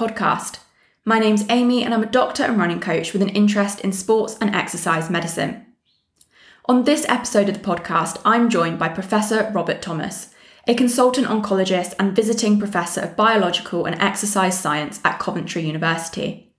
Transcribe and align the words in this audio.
Podcast. 0.00 0.60
My 1.04 1.18
name's 1.18 1.44
Amy, 1.50 1.84
and 1.84 1.92
I'm 1.92 2.02
a 2.02 2.06
doctor 2.06 2.42
and 2.42 2.56
running 2.56 2.80
coach 2.80 3.12
with 3.12 3.20
an 3.20 3.28
interest 3.28 3.82
in 3.82 3.92
sports 3.92 4.34
and 4.40 4.54
exercise 4.54 5.10
medicine. 5.10 5.66
On 6.64 6.84
this 6.84 7.04
episode 7.06 7.50
of 7.50 7.54
the 7.54 7.60
podcast, 7.60 8.18
I'm 8.24 8.48
joined 8.48 8.78
by 8.78 8.88
Professor 8.88 9.50
Robert 9.52 9.82
Thomas, 9.82 10.32
a 10.66 10.74
consultant 10.74 11.26
oncologist 11.26 11.92
and 11.98 12.16
visiting 12.16 12.58
professor 12.58 13.02
of 13.02 13.14
biological 13.14 13.84
and 13.84 14.00
exercise 14.00 14.58
science 14.58 15.00
at 15.04 15.18
Coventry 15.18 15.66
University. 15.66 16.54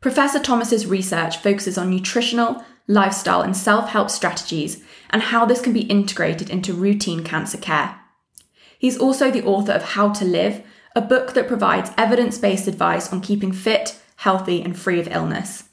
Professor 0.00 0.38
Thomas's 0.38 0.86
research 0.86 1.38
focuses 1.38 1.76
on 1.76 1.90
nutritional, 1.90 2.64
lifestyle, 2.86 3.42
and 3.42 3.56
self-help 3.56 4.08
strategies 4.08 4.84
and 5.10 5.20
how 5.20 5.44
this 5.44 5.60
can 5.60 5.72
be 5.72 5.80
integrated 5.80 6.48
into 6.48 6.74
routine 6.74 7.24
cancer 7.24 7.58
care. 7.58 7.98
He's 8.78 8.96
also 8.96 9.32
the 9.32 9.44
author 9.44 9.72
of 9.72 9.82
How 9.82 10.10
to 10.12 10.24
Live, 10.24 10.62
a 10.94 11.00
book 11.00 11.34
that 11.34 11.48
provides 11.48 11.90
evidence-based 11.96 12.66
advice 12.66 13.12
on 13.12 13.20
keeping 13.20 13.52
fit, 13.52 14.00
healthy, 14.16 14.60
and 14.60 14.78
free 14.78 14.98
of 14.98 15.08
illness. 15.08 15.64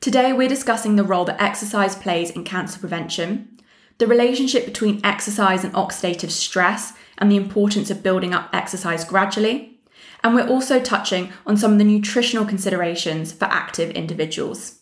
Today, 0.00 0.32
we're 0.32 0.48
discussing 0.48 0.96
the 0.96 1.04
role 1.04 1.24
that 1.26 1.40
exercise 1.40 1.94
plays 1.94 2.30
in 2.30 2.44
cancer 2.44 2.80
prevention, 2.80 3.58
the 3.98 4.06
relationship 4.06 4.64
between 4.64 5.04
exercise 5.04 5.64
and 5.64 5.72
oxidative 5.74 6.30
stress, 6.30 6.94
and 7.18 7.30
the 7.30 7.36
importance 7.36 7.90
of 7.90 8.02
building 8.02 8.34
up 8.34 8.48
exercise 8.52 9.04
gradually. 9.04 9.80
And 10.24 10.34
we're 10.34 10.48
also 10.48 10.80
touching 10.80 11.32
on 11.46 11.56
some 11.56 11.72
of 11.72 11.78
the 11.78 11.84
nutritional 11.84 12.46
considerations 12.46 13.32
for 13.32 13.44
active 13.44 13.90
individuals. 13.90 14.80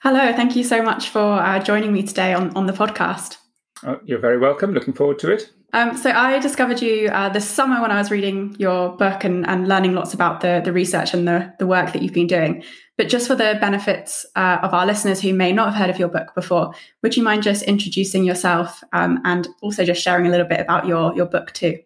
Hello, 0.00 0.32
thank 0.32 0.54
you 0.54 0.62
so 0.62 0.82
much 0.82 1.08
for 1.08 1.40
uh, 1.40 1.58
joining 1.58 1.92
me 1.92 2.02
today 2.02 2.32
on, 2.32 2.54
on 2.56 2.66
the 2.66 2.72
podcast. 2.72 3.38
Oh, 3.82 3.98
you're 4.04 4.20
very 4.20 4.38
welcome. 4.38 4.72
Looking 4.72 4.94
forward 4.94 5.18
to 5.18 5.32
it. 5.32 5.52
Um, 5.76 5.94
so 5.94 6.10
I 6.10 6.38
discovered 6.38 6.80
you 6.80 7.08
uh, 7.08 7.28
this 7.28 7.46
summer 7.46 7.82
when 7.82 7.90
I 7.90 7.98
was 7.98 8.10
reading 8.10 8.56
your 8.58 8.96
book 8.96 9.24
and, 9.24 9.46
and 9.46 9.68
learning 9.68 9.92
lots 9.92 10.14
about 10.14 10.40
the, 10.40 10.62
the 10.64 10.72
research 10.72 11.12
and 11.12 11.28
the, 11.28 11.52
the 11.58 11.66
work 11.66 11.92
that 11.92 12.00
you've 12.00 12.14
been 12.14 12.26
doing. 12.26 12.64
But 12.96 13.10
just 13.10 13.26
for 13.26 13.34
the 13.34 13.58
benefits 13.60 14.24
uh, 14.36 14.56
of 14.62 14.72
our 14.72 14.86
listeners 14.86 15.20
who 15.20 15.34
may 15.34 15.52
not 15.52 15.66
have 15.66 15.74
heard 15.74 15.90
of 15.90 15.98
your 15.98 16.08
book 16.08 16.34
before, 16.34 16.72
would 17.02 17.14
you 17.14 17.22
mind 17.22 17.42
just 17.42 17.62
introducing 17.64 18.24
yourself 18.24 18.82
um, 18.94 19.20
and 19.26 19.48
also 19.60 19.84
just 19.84 20.00
sharing 20.00 20.26
a 20.26 20.30
little 20.30 20.46
bit 20.46 20.60
about 20.60 20.86
your, 20.86 21.14
your 21.14 21.26
book 21.26 21.52
too? 21.52 21.78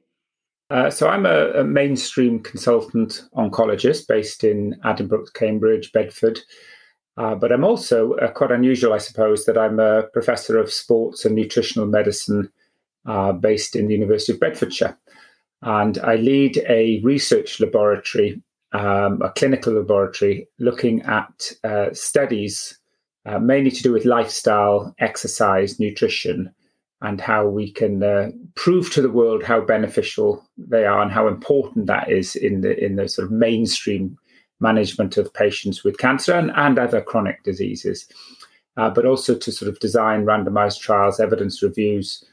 Uh, 0.70 0.88
so 0.88 1.08
I'm 1.08 1.26
a, 1.26 1.50
a, 1.54 1.64
mainstream 1.64 2.38
consultant 2.38 3.24
oncologist 3.34 4.06
based 4.06 4.44
in 4.44 4.78
Addenbrooke, 4.84 5.34
Cambridge, 5.34 5.90
Bedford. 5.90 6.38
Uh, 7.16 7.34
but 7.34 7.50
I'm 7.50 7.64
also 7.64 8.12
uh, 8.14 8.30
quite 8.30 8.52
unusual, 8.52 8.92
I 8.92 8.98
suppose, 8.98 9.46
that 9.46 9.58
I'm 9.58 9.80
a 9.80 10.04
professor 10.12 10.58
of 10.58 10.72
sports 10.72 11.24
and 11.24 11.34
nutritional 11.34 11.88
medicine 11.88 12.52
uh, 13.06 13.32
based 13.32 13.76
in 13.76 13.86
the 13.86 13.94
University 13.94 14.32
of 14.32 14.40
Bedfordshire. 14.40 14.96
And 15.62 15.98
I 15.98 16.16
lead 16.16 16.58
a 16.68 17.00
research 17.02 17.60
laboratory, 17.60 18.42
um, 18.72 19.20
a 19.22 19.30
clinical 19.30 19.74
laboratory, 19.74 20.48
looking 20.58 21.02
at 21.02 21.52
uh, 21.64 21.92
studies 21.92 22.78
uh, 23.26 23.38
mainly 23.38 23.70
to 23.70 23.82
do 23.82 23.92
with 23.92 24.04
lifestyle, 24.04 24.94
exercise, 24.98 25.78
nutrition, 25.78 26.50
and 27.02 27.20
how 27.20 27.46
we 27.46 27.70
can 27.70 28.02
uh, 28.02 28.30
prove 28.54 28.92
to 28.92 29.02
the 29.02 29.10
world 29.10 29.42
how 29.42 29.60
beneficial 29.60 30.44
they 30.56 30.84
are 30.84 31.02
and 31.02 31.12
how 31.12 31.28
important 31.28 31.86
that 31.86 32.10
is 32.10 32.36
in 32.36 32.60
the 32.60 32.82
in 32.82 32.96
the 32.96 33.08
sort 33.08 33.26
of 33.26 33.32
mainstream 33.32 34.16
management 34.60 35.16
of 35.16 35.32
patients 35.32 35.82
with 35.82 35.98
cancer 35.98 36.34
and, 36.34 36.50
and 36.56 36.78
other 36.78 37.00
chronic 37.00 37.42
diseases. 37.42 38.06
Uh, 38.76 38.88
but 38.88 39.04
also 39.04 39.34
to 39.34 39.50
sort 39.50 39.68
of 39.68 39.78
design 39.80 40.24
randomized 40.24 40.80
trials, 40.80 41.18
evidence 41.18 41.62
reviews, 41.62 42.24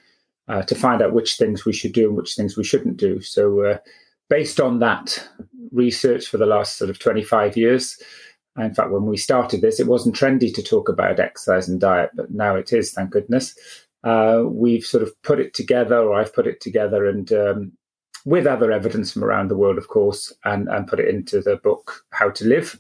uh, 0.48 0.62
to 0.64 0.76
find 0.76 1.02
out 1.02 1.14
which 1.14 1.36
things 1.36 1.66
we 1.66 1.74
should 1.74 1.94
do 1.94 2.08
and 2.08 2.18
which 2.18 2.36
things 2.36 2.58
we 2.58 2.64
shouldn't 2.64 2.98
do. 2.98 3.22
So, 3.22 3.62
uh, 3.62 3.78
based 4.30 4.60
on 4.60 4.80
that 4.80 5.28
research 5.72 6.28
for 6.28 6.38
the 6.38 6.46
last 6.46 6.78
sort 6.78 6.90
of 6.90 7.00
25 7.00 7.58
years, 7.58 8.02
in 8.58 8.74
fact, 8.74 8.92
when 8.92 9.06
we 9.06 9.18
started 9.18 9.62
this, 9.62 9.80
it 9.80 9.88
wasn't 9.88 10.16
trendy 10.16 10.54
to 10.54 10.64
talk 10.64 10.90
about 10.90 11.20
exercise 11.20 11.70
and 11.70 11.80
diet, 11.80 12.10
but 12.16 12.32
now 12.32 12.56
it 12.56 12.74
is, 12.74 12.92
thank 12.92 13.12
goodness. 13.12 13.56
Uh, 14.04 14.44
we've 14.48 14.84
sort 14.84 15.04
of 15.04 15.12
put 15.22 15.40
it 15.40 15.54
together, 15.54 15.98
or 15.98 16.16
I've 16.16 16.34
put 16.34 16.48
it 16.48 16.60
together, 16.62 17.06
and 17.06 17.32
um, 17.34 17.72
with 18.26 18.48
other 18.48 18.72
evidence 18.72 19.12
from 19.12 19.24
around 19.24 19.50
the 19.50 19.58
world, 19.58 19.78
of 19.78 19.90
course, 19.90 20.34
and, 20.46 20.68
and 20.70 20.88
put 20.88 21.00
it 21.00 21.14
into 21.14 21.42
the 21.42 21.58
book 21.58 22.04
How 22.12 22.30
to 22.32 22.46
Live. 22.46 22.80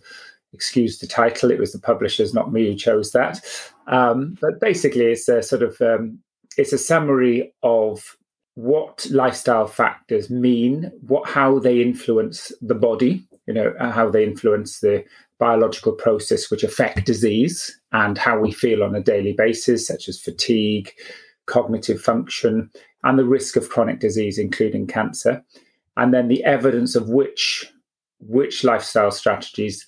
Excuse 0.54 1.00
the 1.00 1.08
title; 1.08 1.52
it 1.52 1.60
was 1.60 1.74
the 1.74 1.80
publishers, 1.80 2.34
not 2.34 2.54
me, 2.54 2.68
who 2.68 2.76
chose 2.76 3.12
that. 3.12 3.40
Um, 3.88 4.38
but 4.42 4.60
basically, 4.60 5.06
it's 5.06 5.28
a 5.28 5.44
sort 5.44 5.62
of 5.62 5.80
um, 5.82 6.20
it's 6.58 6.74
a 6.74 6.78
summary 6.78 7.54
of 7.64 8.18
what 8.56 9.06
lifestyle 9.12 9.68
factors 9.68 10.30
mean, 10.30 10.92
what 11.02 11.30
how 11.30 11.60
they 11.60 11.82
influence 11.82 12.52
the 12.62 12.76
body, 12.76 13.24
you 13.46 13.54
know, 13.54 13.74
uh, 13.80 13.92
how 13.92 14.10
they 14.10 14.24
influence 14.24 14.80
the 14.80 15.06
biological 15.40 15.92
process 15.92 16.50
which 16.50 16.64
affect 16.64 17.06
disease 17.06 17.80
and 17.92 18.18
how 18.18 18.40
we 18.40 18.52
feel 18.52 18.84
on 18.84 18.96
a 18.96 19.04
daily 19.04 19.34
basis, 19.34 19.86
such 19.86 20.10
as 20.10 20.20
fatigue, 20.20 20.92
cognitive 21.46 22.02
function, 22.02 22.70
and 23.04 23.20
the 23.20 23.26
risk 23.26 23.56
of 23.56 23.70
chronic 23.70 24.00
disease, 24.00 24.40
including 24.40 24.88
cancer, 24.88 25.44
and 25.96 26.12
then 26.12 26.28
the 26.28 26.44
evidence 26.44 26.96
of 26.96 27.10
which 27.10 27.72
which 28.20 28.64
lifestyle 28.64 29.12
strategies 29.12 29.86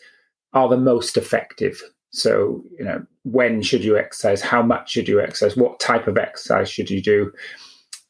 are 0.54 0.70
the 0.70 0.78
most 0.78 1.18
effective 1.18 1.82
so, 2.12 2.64
you 2.78 2.86
know, 2.86 3.06
when 3.24 3.62
should 3.62 3.84
you 3.84 3.98
exercise? 3.98 4.42
How 4.42 4.64
much 4.64 4.92
should 4.92 5.08
you 5.08 5.22
exercise? 5.22 5.56
What 5.56 5.80
type 5.80 6.08
of 6.08 6.18
exercise 6.18 6.70
should 6.70 6.90
you 6.90 7.02
do? 7.02 7.32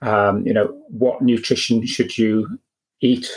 Um, 0.02 0.46
you 0.46 0.54
know, 0.54 0.68
what 0.88 1.22
nutrition 1.22 1.86
should 1.86 2.18
you 2.18 2.60
eat 3.02 3.30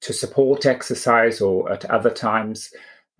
to 0.00 0.12
support 0.12 0.66
exercise 0.66 1.40
or 1.40 1.72
at 1.72 1.84
other 1.86 2.10
times? 2.10 2.70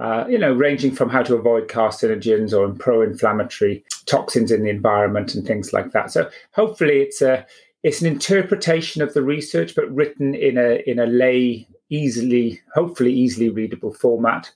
Uh, 0.00 0.26
you 0.28 0.36
know, 0.36 0.52
ranging 0.52 0.90
from 0.90 1.08
how 1.08 1.22
to 1.22 1.36
avoid 1.36 1.68
carcinogens 1.68 2.52
or 2.52 2.68
pro-inflammatory 2.74 3.82
toxins 4.06 4.50
in 4.50 4.64
the 4.64 4.70
environment 4.70 5.34
and 5.34 5.46
things 5.46 5.72
like 5.72 5.92
that. 5.92 6.10
So, 6.10 6.28
hopefully, 6.52 7.00
it's 7.00 7.22
a 7.22 7.46
it's 7.84 8.00
an 8.00 8.08
interpretation 8.08 9.02
of 9.02 9.14
the 9.14 9.22
research, 9.22 9.74
but 9.74 9.94
written 9.94 10.34
in 10.34 10.58
a 10.58 10.82
in 10.86 10.98
a 10.98 11.06
lay, 11.06 11.66
easily, 11.90 12.60
hopefully, 12.74 13.12
easily 13.12 13.48
readable 13.48 13.94
format 13.94 14.50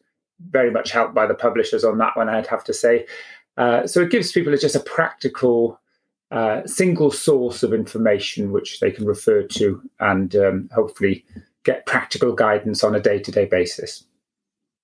very 0.51 0.71
much 0.71 0.91
helped 0.91 1.15
by 1.15 1.27
the 1.27 1.35
publishers 1.35 1.85
on 1.85 1.99
that 1.99 2.17
one, 2.17 2.29
I'd 2.29 2.47
have 2.47 2.65
to 2.65 2.73
say. 2.73 3.07
Uh, 3.57 3.87
so 3.87 4.01
it 4.01 4.11
gives 4.11 4.33
people 4.33 4.57
just 4.57 4.77
a 4.77 4.81
practical 4.81 5.81
uh, 6.31 6.65
single 6.67 7.11
source 7.11 7.63
of 7.63 7.73
information 7.73 8.53
which 8.53 8.81
they 8.81 8.91
can 8.91 9.07
refer 9.07 9.43
to 9.43 9.83
and 10.01 10.37
um, 10.37 10.71
hopefully 10.75 11.25
get 11.65 11.87
practical 11.87 12.33
guidance 12.35 12.85
on 12.85 12.95
a 12.95 13.01
day 13.01 13.19
to 13.19 13.33
day 13.33 13.47
basis. 13.47 14.05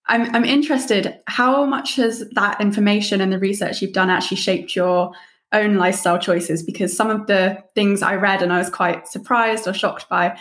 I'm, 0.07 0.35
I'm 0.35 0.45
interested, 0.45 1.19
how 1.27 1.65
much 1.65 1.97
has 1.97 2.29
that 2.33 2.61
information 2.61 3.21
and 3.21 3.33
the 3.33 3.39
research 3.39 3.81
you've 3.81 3.93
done 3.93 4.11
actually 4.11 4.37
shaped 4.37 4.77
your 4.77 5.13
own 5.53 5.77
lifestyle 5.77 6.19
choices? 6.19 6.63
Because 6.63 6.95
some 6.95 7.11
of 7.11 7.27
the 7.27 7.63
things 7.75 8.03
I 8.03 8.17
read 8.17 8.43
and 8.43 8.53
I 8.53 8.59
was 8.59 8.69
quite 8.69 9.09
surprised 9.09 9.67
or 9.67 9.73
shocked 9.73 10.09
by 10.09 10.39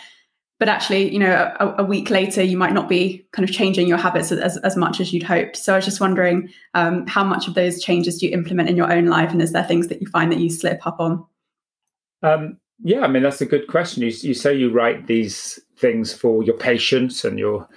but 0.58 0.68
actually 0.68 1.12
you 1.12 1.18
know 1.18 1.52
a, 1.60 1.82
a, 1.82 1.84
week 1.84 2.10
later 2.10 2.42
you 2.42 2.56
might 2.56 2.72
not 2.72 2.88
be 2.88 3.26
kind 3.32 3.48
of 3.48 3.54
changing 3.54 3.88
your 3.88 3.98
habits 3.98 4.30
as, 4.30 4.56
as 4.58 4.76
much 4.76 5.00
as 5.00 5.12
you'd 5.12 5.22
hoped. 5.22 5.56
So 5.56 5.72
i 5.72 5.76
was 5.76 5.84
just 5.84 6.00
wondering 6.00 6.48
um, 6.74 7.06
how 7.06 7.24
much 7.24 7.48
of 7.48 7.54
those 7.54 7.82
changes 7.82 8.18
do 8.18 8.26
you 8.26 8.32
implement 8.32 8.68
in 8.68 8.76
your 8.76 8.92
own 8.92 9.06
life 9.06 9.30
and 9.30 9.42
is 9.42 9.52
there 9.52 9.64
things 9.64 9.88
that 9.88 10.00
you 10.00 10.08
find 10.08 10.30
that 10.32 10.38
you 10.38 10.50
slip 10.50 10.86
up 10.86 11.00
on? 11.00 11.24
Um, 12.22 12.58
yeah 12.82 13.00
i 13.00 13.08
mean 13.08 13.22
that's 13.22 13.40
a 13.40 13.46
good 13.46 13.68
question. 13.68 14.02
You, 14.02 14.12
you 14.20 14.34
say 14.34 14.54
you 14.54 14.70
write 14.70 15.06
these 15.06 15.60
things 15.76 16.12
for 16.12 16.42
your 16.42 16.56
patients 16.56 17.24
and 17.24 17.38
your 17.38 17.68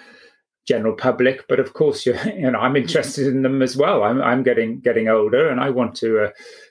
general 0.68 0.94
public 0.94 1.47
but 1.47 1.59
of 1.59 1.73
course 1.73 2.06
you 2.06 2.13
you 2.25 2.51
know 2.51 2.59
i'm 2.59 2.75
interested 2.75 3.27
in 3.27 3.41
them 3.41 3.62
as 3.62 3.75
well. 3.75 4.03
I'm, 4.03 4.21
I'm 4.21 4.44
getting 4.44 4.80
getting 4.80 5.07
older 5.07 5.50
and 5.50 5.59
i 5.59 5.69
want 5.69 5.95
to 5.95 6.25
uh, 6.25 6.30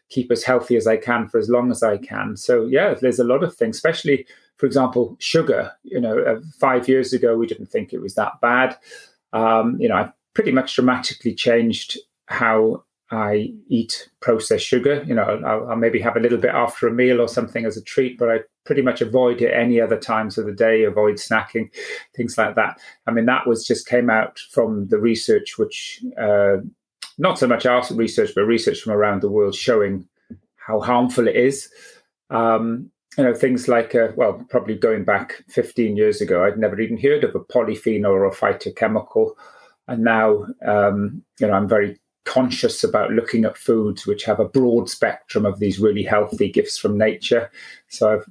keep 0.08 0.30
as 0.30 0.44
healthy 0.44 0.76
as 0.76 0.86
i 0.86 0.96
can 0.96 1.28
for 1.28 1.38
as 1.38 1.48
long 1.48 1.70
as 1.70 1.82
i 1.82 1.98
can. 1.98 2.36
So 2.36 2.66
yeah 2.66 2.94
there's 2.94 3.18
a 3.18 3.24
lot 3.24 3.42
of 3.42 3.54
things 3.54 3.76
especially 3.76 4.26
for 4.56 4.66
example, 4.66 5.16
sugar. 5.18 5.72
You 5.82 6.00
know, 6.00 6.18
uh, 6.18 6.40
five 6.58 6.88
years 6.88 7.12
ago 7.12 7.36
we 7.36 7.46
didn't 7.46 7.66
think 7.66 7.92
it 7.92 8.00
was 8.00 8.14
that 8.14 8.40
bad. 8.40 8.76
Um, 9.32 9.76
you 9.78 9.88
know, 9.88 9.96
I've 9.96 10.12
pretty 10.34 10.52
much 10.52 10.74
dramatically 10.74 11.34
changed 11.34 11.98
how 12.26 12.84
I 13.10 13.54
eat 13.68 14.08
processed 14.20 14.66
sugar. 14.66 15.04
You 15.04 15.14
know, 15.14 15.22
I'll, 15.22 15.70
I'll, 15.70 15.76
maybe 15.76 16.00
have 16.00 16.16
a 16.16 16.20
little 16.20 16.38
bit 16.38 16.50
after 16.50 16.88
a 16.88 16.92
meal 16.92 17.20
or 17.20 17.28
something 17.28 17.64
as 17.64 17.76
a 17.76 17.82
treat, 17.82 18.18
but 18.18 18.28
I 18.28 18.38
pretty 18.64 18.82
much 18.82 19.00
avoid 19.00 19.40
it 19.40 19.52
any 19.52 19.80
other 19.80 19.96
times 19.96 20.38
of 20.38 20.46
the 20.46 20.52
day. 20.52 20.84
Avoid 20.84 21.14
snacking, 21.14 21.70
things 22.16 22.36
like 22.36 22.56
that. 22.56 22.80
I 23.06 23.12
mean, 23.12 23.26
that 23.26 23.46
was 23.46 23.66
just 23.66 23.86
came 23.86 24.10
out 24.10 24.40
from 24.50 24.88
the 24.88 24.98
research, 24.98 25.56
which 25.56 26.02
uh, 26.20 26.56
not 27.16 27.38
so 27.38 27.46
much 27.46 27.64
our 27.64 27.82
research, 27.92 28.32
but 28.34 28.42
research 28.42 28.80
from 28.80 28.92
around 28.92 29.22
the 29.22 29.30
world 29.30 29.54
showing 29.54 30.08
how 30.56 30.80
harmful 30.80 31.28
it 31.28 31.36
is. 31.36 31.70
Um, 32.30 32.90
you 33.16 33.24
know 33.24 33.34
things 33.34 33.68
like 33.68 33.94
uh, 33.94 34.08
well 34.16 34.44
probably 34.50 34.74
going 34.74 35.04
back 35.04 35.44
15 35.48 35.96
years 35.96 36.20
ago 36.20 36.44
i'd 36.44 36.58
never 36.58 36.80
even 36.80 36.98
heard 36.98 37.24
of 37.24 37.34
a 37.34 37.40
polyphenol 37.40 38.10
or 38.10 38.24
a 38.24 38.30
phytochemical 38.30 39.32
and 39.88 40.02
now 40.04 40.46
um, 40.66 41.22
you 41.40 41.46
know 41.46 41.54
i'm 41.54 41.68
very 41.68 41.98
conscious 42.24 42.82
about 42.82 43.12
looking 43.12 43.44
at 43.44 43.56
foods 43.56 44.06
which 44.06 44.24
have 44.24 44.40
a 44.40 44.48
broad 44.48 44.90
spectrum 44.90 45.46
of 45.46 45.60
these 45.60 45.78
really 45.78 46.02
healthy 46.02 46.50
gifts 46.50 46.76
from 46.76 46.98
nature 46.98 47.50
so 47.88 48.12
i've 48.12 48.26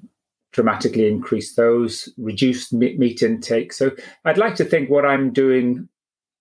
dramatically 0.56 1.10
increased 1.10 1.58
those, 1.58 2.08
reduced 2.18 2.72
meat 2.72 3.22
intake. 3.22 3.74
So 3.74 3.92
I'd 4.24 4.38
like 4.38 4.56
to 4.56 4.64
think 4.64 4.90
what 4.90 5.06
I'm 5.06 5.34
doing, 5.34 5.90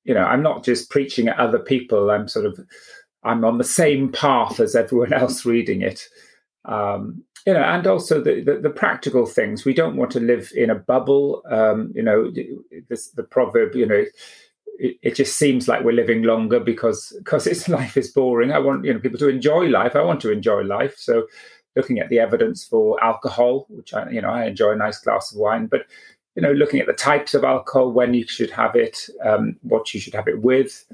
you 0.05 0.15
know, 0.15 0.23
I'm 0.23 0.41
not 0.41 0.65
just 0.65 0.89
preaching 0.89 1.27
at 1.27 1.37
other 1.37 1.59
people. 1.59 2.13
I'm 2.13 2.29
sort 2.29 2.47
of, 2.47 2.61
I'm 3.25 3.45
on 3.45 3.59
the 3.59 3.65
same 3.65 4.13
path 4.13 4.61
as 4.61 4.77
everyone 4.77 5.13
else 5.21 5.45
reading 5.45 5.83
it. 5.83 6.09
Um, 6.65 7.25
you 7.47 7.53
know, 7.53 7.63
and 7.63 7.87
also 7.87 8.23
the, 8.23 8.43
the, 8.43 8.59
the, 8.59 8.71
practical 8.71 9.27
things. 9.27 9.65
We 9.65 9.75
don't 9.75 9.97
want 9.97 10.11
to 10.13 10.21
live 10.21 10.51
in 10.55 10.71
a 10.71 10.75
bubble. 10.75 11.43
Um, 11.51 11.93
you 11.95 12.03
know, 12.03 12.33
this, 12.89 13.11
the 13.11 13.23
proverb, 13.23 13.75
you 13.75 13.85
know, 13.85 14.05
it, 14.79 14.97
it, 15.03 15.15
just 15.15 15.37
seems 15.37 15.69
like 15.69 15.85
we're 15.85 15.93
living 15.93 16.23
longer 16.23 16.59
because 16.59 17.15
because 17.19 17.47
its 17.47 17.69
life 17.79 17.97
is 17.97 18.11
boring. 18.11 18.53
I 18.53 18.59
want 18.59 18.85
you 18.85 18.93
know 18.93 19.01
people 19.01 19.19
to 19.19 19.29
enjoy 19.29 19.67
life. 19.67 19.95
I 19.95 20.03
want 20.03 20.21
to 20.23 20.33
enjoy 20.33 20.63
life. 20.63 20.97
So 20.97 21.27
looking 21.77 21.99
at 21.99 22.09
the 22.09 22.19
evidence 22.19 22.65
for 22.65 23.03
alcohol, 23.03 23.67
which 23.69 23.93
I 23.93 24.09
you 24.11 24.23
know 24.23 24.31
I 24.31 24.47
enjoy 24.47 24.73
a 24.73 24.77
nice 24.77 24.99
glass 24.99 25.33
of 25.33 25.39
wine, 25.39 25.67
but 25.67 25.83
you 26.37 26.43
know 26.43 26.53
looking 26.53 26.81
at 26.81 26.87
the 26.87 26.93
types 26.93 27.35
of 27.35 27.45
alcohol, 27.45 27.93
when 27.93 28.15
you 28.15 28.27
should 28.27 28.51
have 28.51 28.75
it, 28.75 29.09
um, 29.25 29.57
what 29.63 29.93
you 29.93 30.01
should 30.01 30.15
have 30.15 30.29
it 30.29 30.41
with. 30.41 30.85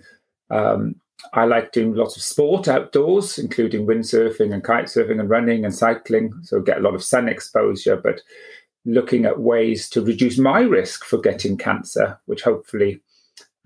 Um, 0.50 0.96
I 1.32 1.44
like 1.44 1.72
doing 1.72 1.94
lots 1.94 2.16
of 2.16 2.22
sport 2.22 2.68
outdoors, 2.68 3.38
including 3.38 3.86
windsurfing 3.86 4.52
and 4.52 4.64
kite 4.64 4.86
surfing 4.86 5.20
and 5.20 5.30
running 5.30 5.64
and 5.64 5.74
cycling. 5.74 6.32
So 6.42 6.60
get 6.60 6.78
a 6.78 6.80
lot 6.80 6.94
of 6.94 7.04
sun 7.04 7.28
exposure, 7.28 7.96
but 7.96 8.20
looking 8.84 9.24
at 9.24 9.40
ways 9.40 9.88
to 9.90 10.02
reduce 10.02 10.38
my 10.38 10.60
risk 10.60 11.04
for 11.04 11.18
getting 11.18 11.56
cancer, 11.56 12.18
which 12.26 12.42
hopefully 12.42 13.00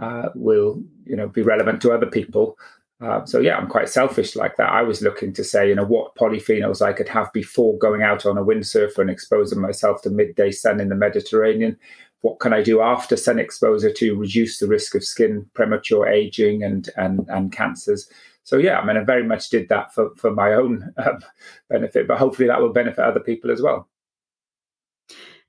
uh, 0.01 0.29
will 0.35 0.83
you 1.05 1.17
know 1.17 1.29
be 1.29 1.43
relevant 1.43 1.81
to 1.83 1.93
other 1.93 2.07
people. 2.07 2.57
Uh, 3.01 3.25
so 3.25 3.41
yeah, 3.41 3.57
I'm 3.57 3.69
quite 3.69 3.89
selfish 3.89 4.37
like 4.37 4.57
that. 4.57 4.71
I 4.71 4.83
was 4.83 5.03
looking 5.03 5.33
to 5.35 5.45
say, 5.45 5.69
you 5.69 5.75
know, 5.75 5.85
what 5.85 6.15
polyphenols 6.15 6.81
I 6.81 6.93
could 6.93 7.09
have 7.09 7.33
before 7.33 7.77
going 7.79 8.03
out 8.03 8.25
on 8.25 8.39
a 8.39 8.45
windsurfer 8.45 8.99
and 8.99 9.11
exposing 9.11 9.61
myself 9.61 10.01
to 10.03 10.11
midday 10.11 10.51
sun 10.51 10.81
in 10.81 10.89
the 10.89 10.95
Mediterranean. 10.95 11.77
What 12.25 12.41
can 12.41 12.55
I 12.55 12.63
do 12.63 12.81
after 12.81 13.19
sun 13.19 13.39
exposure 13.39 13.93
to 13.93 14.15
reduce 14.15 14.59
the 14.59 14.67
risk 14.67 14.95
of 14.95 15.05
skin 15.05 15.45
premature 15.53 16.09
aging 16.09 16.63
and 16.63 16.89
and 16.97 17.29
and 17.29 17.53
cancers? 17.53 18.09
So 18.45 18.57
yeah, 18.57 18.79
I 18.79 18.87
mean, 18.87 18.97
I 18.97 19.05
very 19.05 19.25
much 19.25 19.51
did 19.51 19.69
that 19.69 19.93
for 19.93 20.09
for 20.17 20.31
my 20.31 20.55
own 20.55 20.91
um, 20.97 21.19
benefit, 21.69 22.09
but 22.09 22.17
hopefully 22.17 22.49
that 22.49 22.63
will 22.63 22.73
benefit 22.73 23.05
other 23.05 23.21
people 23.21 23.51
as 23.51 23.61
well. 23.61 23.91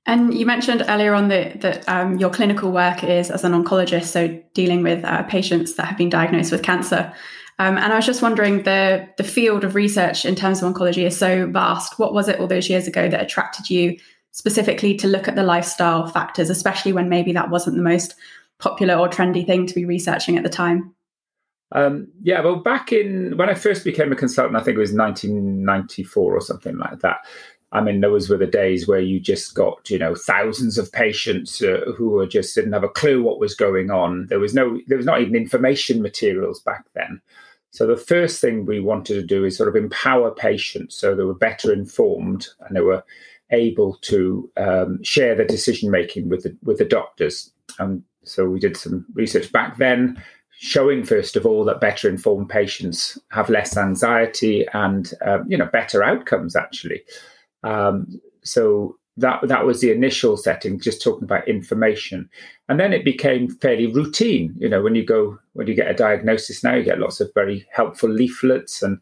And 0.06 0.34
you 0.34 0.46
mentioned 0.46 0.84
earlier 0.90 1.14
on 1.14 1.30
that, 1.30 1.62
that 1.62 1.88
um, 1.88 2.18
your 2.18 2.30
clinical 2.30 2.74
work 2.74 3.06
is 3.06 3.32
as 3.32 3.46
an 3.46 3.54
oncologist, 3.54 4.08
so 4.08 4.28
dealing 4.54 4.84
with 4.84 5.04
uh, 5.06 5.24
patients 5.24 5.76
that 5.76 5.86
have 5.86 5.98
been 5.98 6.10
diagnosed 6.10 6.52
with 6.52 6.62
cancer. 6.62 7.14
Um, 7.58 7.78
and 7.78 7.94
I 7.94 7.96
was 7.96 8.06
just 8.06 8.22
wondering 8.22 8.64
the 8.64 9.08
the 9.16 9.24
field 9.24 9.64
of 9.64 9.76
research 9.76 10.26
in 10.26 10.36
terms 10.36 10.62
of 10.62 10.74
oncology 10.74 11.06
is 11.06 11.18
so 11.18 11.48
vast. 11.48 11.98
What 12.00 12.14
was 12.14 12.28
it 12.28 12.38
all 12.42 12.48
those 12.48 12.70
years 12.70 12.86
ago 12.86 13.08
that 13.08 13.22
attracted 13.22 13.70
you 13.70 13.98
specifically 14.36 14.94
to 14.94 15.08
look 15.08 15.30
at 15.30 15.36
the 15.38 15.44
lifestyle 15.44 16.06
factors, 16.08 16.50
especially 16.50 16.92
when 16.92 17.08
maybe 17.08 17.32
that 17.32 17.50
wasn't 17.50 17.78
the 17.78 17.82
most 17.82 18.16
popular 18.60 18.94
or 18.94 19.08
trendy 19.08 19.46
thing 19.46 19.66
to 19.66 19.74
be 19.74 19.86
researching 19.86 20.36
at 20.36 20.44
the 20.44 20.50
time? 20.50 20.94
Um, 21.72 22.10
yeah, 22.22 22.42
well, 22.42 22.58
back 22.58 22.92
in 22.92 23.38
when 23.38 23.50
I 23.50 23.54
first 23.54 23.86
became 23.86 24.12
a 24.12 24.16
consultant, 24.16 24.58
I 24.58 24.60
think 24.60 24.76
it 24.76 24.82
was 24.82 24.94
1994 24.94 26.36
or 26.36 26.42
something 26.42 26.78
like 26.78 27.00
that. 27.00 27.20
I 27.72 27.80
mean, 27.80 28.02
those 28.02 28.30
were 28.30 28.38
the 28.38 28.46
days 28.46 28.90
where 28.90 29.00
you 29.00 29.22
just 29.22 29.56
got, 29.56 29.90
you 29.90 29.98
know, 29.98 30.16
thousands 30.16 30.78
of 30.78 30.92
patients 30.92 31.62
uh, 31.62 31.92
who 31.96 32.10
were 32.10 32.28
just 32.28 32.54
didn't 32.56 32.74
have 32.74 32.84
a 32.84 32.90
clue 32.90 33.24
what 33.24 33.40
was 33.40 33.56
going 33.56 33.90
on. 33.90 34.28
There 34.28 34.40
was 34.40 34.54
no, 34.54 34.78
there 34.88 34.98
was 34.98 35.06
not 35.06 35.22
even 35.22 35.36
information 35.36 36.02
materials 36.02 36.60
back 36.60 36.86
then. 36.94 37.22
So 37.72 37.88
the 37.88 37.98
first 37.98 38.42
thing 38.42 38.66
we 38.66 38.82
wanted 38.82 39.16
to 39.16 39.24
do 39.24 39.46
is 39.46 39.58
sort 39.58 39.70
of 39.70 39.76
empower 39.76 40.32
patients 40.32 40.96
so 40.96 41.16
they 41.16 41.24
were 41.24 41.34
better 41.34 41.72
informed 41.74 42.48
and 42.62 42.76
they 42.76 42.82
were 42.82 43.04
able 43.52 43.98
to 44.02 44.50
um, 44.58 45.04
share 45.04 45.36
the 45.36 45.46
decision 45.46 45.92
making 45.92 46.30
with 46.30 46.44
the 46.44 46.58
with 46.64 46.78
the 46.78 46.86
doctors. 46.86 47.52
And 47.80 48.04
so 48.24 48.46
we 48.46 48.60
did 48.60 48.78
some 48.78 49.06
research 49.14 49.52
back 49.52 49.78
then, 49.78 50.22
showing 50.58 51.04
first 51.04 51.36
of 51.36 51.46
all 51.46 51.64
that 51.66 51.82
better 51.82 52.10
informed 52.10 52.50
patients 52.50 53.20
have 53.32 53.50
less 53.50 53.78
anxiety 53.78 54.66
and 54.74 55.14
um, 55.26 55.46
you 55.48 55.58
know 55.58 55.68
better 55.68 56.04
outcomes 56.04 56.56
actually. 56.56 57.04
Um, 57.64 58.20
so 58.44 58.98
that 59.18 59.48
that 59.48 59.66
was 59.66 59.82
the 59.82 59.92
initial 59.92 60.36
setting, 60.38 60.80
just 60.80 61.02
talking 61.02 61.24
about 61.24 61.48
information, 61.48 62.30
and 62.68 62.80
then 62.80 62.92
it 62.94 63.06
became 63.06 63.50
fairly 63.50 63.88
routine. 63.88 64.54
You 64.58 64.70
know, 64.70 64.82
when 64.82 64.96
you 64.96 65.06
go 65.06 65.38
when 65.54 65.68
you 65.68 65.74
get 65.74 65.90
a 65.90 65.94
diagnosis 65.94 66.64
now, 66.64 66.76
you 66.76 66.84
get 66.84 67.00
lots 67.00 67.22
of 67.22 67.32
very 67.34 67.66
helpful 67.72 68.10
leaflets, 68.10 68.84
and 68.84 69.00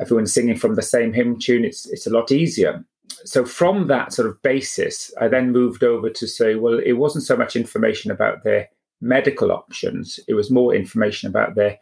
everyone's 0.00 0.32
singing 0.32 0.56
from 0.56 0.76
the 0.76 0.82
same 0.82 1.12
hymn 1.12 1.38
tune. 1.38 1.64
It's 1.64 1.86
it's 1.90 2.06
a 2.06 2.10
lot 2.10 2.32
easier. 2.32 2.84
So 3.24 3.44
from 3.44 3.86
that 3.88 4.12
sort 4.12 4.28
of 4.28 4.40
basis, 4.42 5.12
I 5.20 5.28
then 5.28 5.52
moved 5.52 5.82
over 5.84 6.10
to 6.10 6.26
say, 6.26 6.54
well, 6.56 6.78
it 6.78 6.92
wasn't 6.92 7.24
so 7.24 7.36
much 7.36 7.56
information 7.56 8.10
about 8.10 8.44
their 8.44 8.68
medical 9.00 9.52
options; 9.52 10.20
it 10.28 10.34
was 10.34 10.50
more 10.50 10.74
information 10.74 11.28
about 11.28 11.54
their 11.54 11.78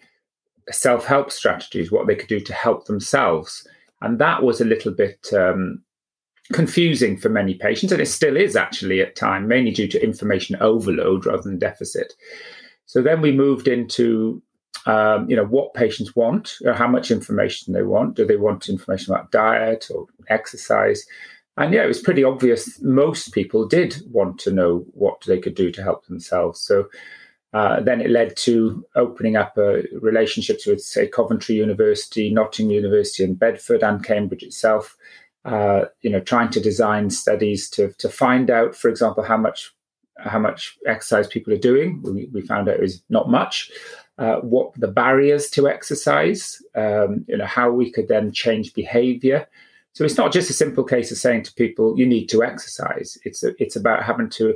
self-help 0.71 1.31
strategies, 1.31 1.91
what 1.91 2.07
they 2.07 2.15
could 2.15 2.29
do 2.29 2.41
to 2.41 2.53
help 2.53 2.87
themselves, 2.87 3.67
and 4.01 4.19
that 4.19 4.43
was 4.43 4.61
a 4.61 4.65
little 4.65 4.93
bit. 4.93 5.33
Um, 5.33 5.83
confusing 6.53 7.17
for 7.17 7.29
many 7.29 7.55
patients, 7.55 7.93
and 7.93 8.03
it 8.03 8.07
still 8.07 8.37
is 8.37 8.57
actually 8.57 9.01
at 9.01 9.17
time, 9.17 9.49
mainly 9.49 9.71
due 9.71 9.89
to 9.89 10.03
information 10.03 10.57
overload 10.61 11.25
rather 11.25 11.43
than 11.43 11.59
deficit. 11.59 12.13
So 12.87 13.01
then 13.01 13.23
we 13.23 13.33
moved 13.33 13.69
into 13.69 14.43
um, 14.87 15.29
you 15.29 15.37
know 15.37 15.45
what 15.45 15.75
patients 15.75 16.17
want, 16.17 16.59
how 16.75 16.89
much 16.89 17.11
information 17.11 17.73
they 17.73 17.83
want. 17.83 18.17
Do 18.17 18.27
they 18.27 18.37
want 18.37 18.69
information 18.69 19.13
about 19.13 19.31
diet 19.31 19.89
or 19.95 20.07
exercise? 20.29 21.07
And 21.57 21.75
yeah, 21.75 21.85
it 21.85 21.89
was 21.89 22.01
pretty 22.01 22.25
obvious. 22.25 22.81
Most 22.81 23.33
people 23.33 23.67
did 23.67 24.03
want 24.11 24.39
to 24.41 24.51
know 24.51 24.87
what 24.95 25.23
they 25.27 25.39
could 25.39 25.55
do 25.55 25.71
to 25.73 25.83
help 25.83 26.07
themselves. 26.07 26.61
So 26.61 26.89
uh, 27.53 27.81
then 27.81 28.01
it 28.01 28.11
led 28.11 28.35
to 28.39 28.85
opening 28.97 29.37
up 29.37 29.55
uh, 29.59 29.83
relationships 30.01 30.67
with, 30.67 30.81
say, 30.81 31.07
Coventry 31.07 31.55
University, 31.55 32.33
Nottingham 32.33 32.75
University, 32.75 33.25
and 33.25 33.39
Bedford, 33.39 33.83
and 33.83 34.03
Cambridge 34.03 34.43
itself, 34.43 34.97
uh, 35.45 35.83
you 36.01 36.09
know, 36.09 36.21
trying 36.21 36.49
to 36.51 36.61
design 36.61 37.11
studies 37.11 37.69
to 37.71 37.93
to 37.99 38.09
find 38.09 38.51
out, 38.51 38.75
for 38.75 38.89
example, 38.89 39.23
how 39.23 39.37
much 39.37 39.75
how 40.19 40.39
much 40.39 40.79
exercise 40.87 41.27
people 41.27 41.53
are 41.53 41.59
doing. 41.59 42.01
We, 42.03 42.31
we 42.33 42.41
found 42.41 42.69
out 42.69 42.77
it 42.77 42.81
was 42.81 43.03
not 43.11 43.31
much. 43.31 43.71
Uh, 44.19 44.37
what 44.41 44.73
the 44.79 44.89
barriers 44.89 45.49
to 45.49 45.67
exercise, 45.67 46.63
um, 46.75 47.25
you 47.29 47.37
know, 47.37 47.47
how 47.47 47.71
we 47.71 47.91
could 47.91 48.09
then 48.09 48.31
change 48.31 48.75
behavior. 48.75 49.49
So 49.95 50.05
it's 50.05 50.19
not 50.19 50.33
just 50.33 50.51
a 50.51 50.55
simple 50.55 50.85
case 50.85 51.11
of 51.11 51.19
saying 51.19 51.45
to 51.45 51.55
people, 51.55 51.99
"You 51.99 52.07
need 52.07 52.29
to 52.29 52.43
exercise." 52.43 53.19
It's 53.25 53.43
a, 53.43 53.55
it's 53.63 53.75
about 53.75 54.05
having 54.05 54.29
to 54.31 54.55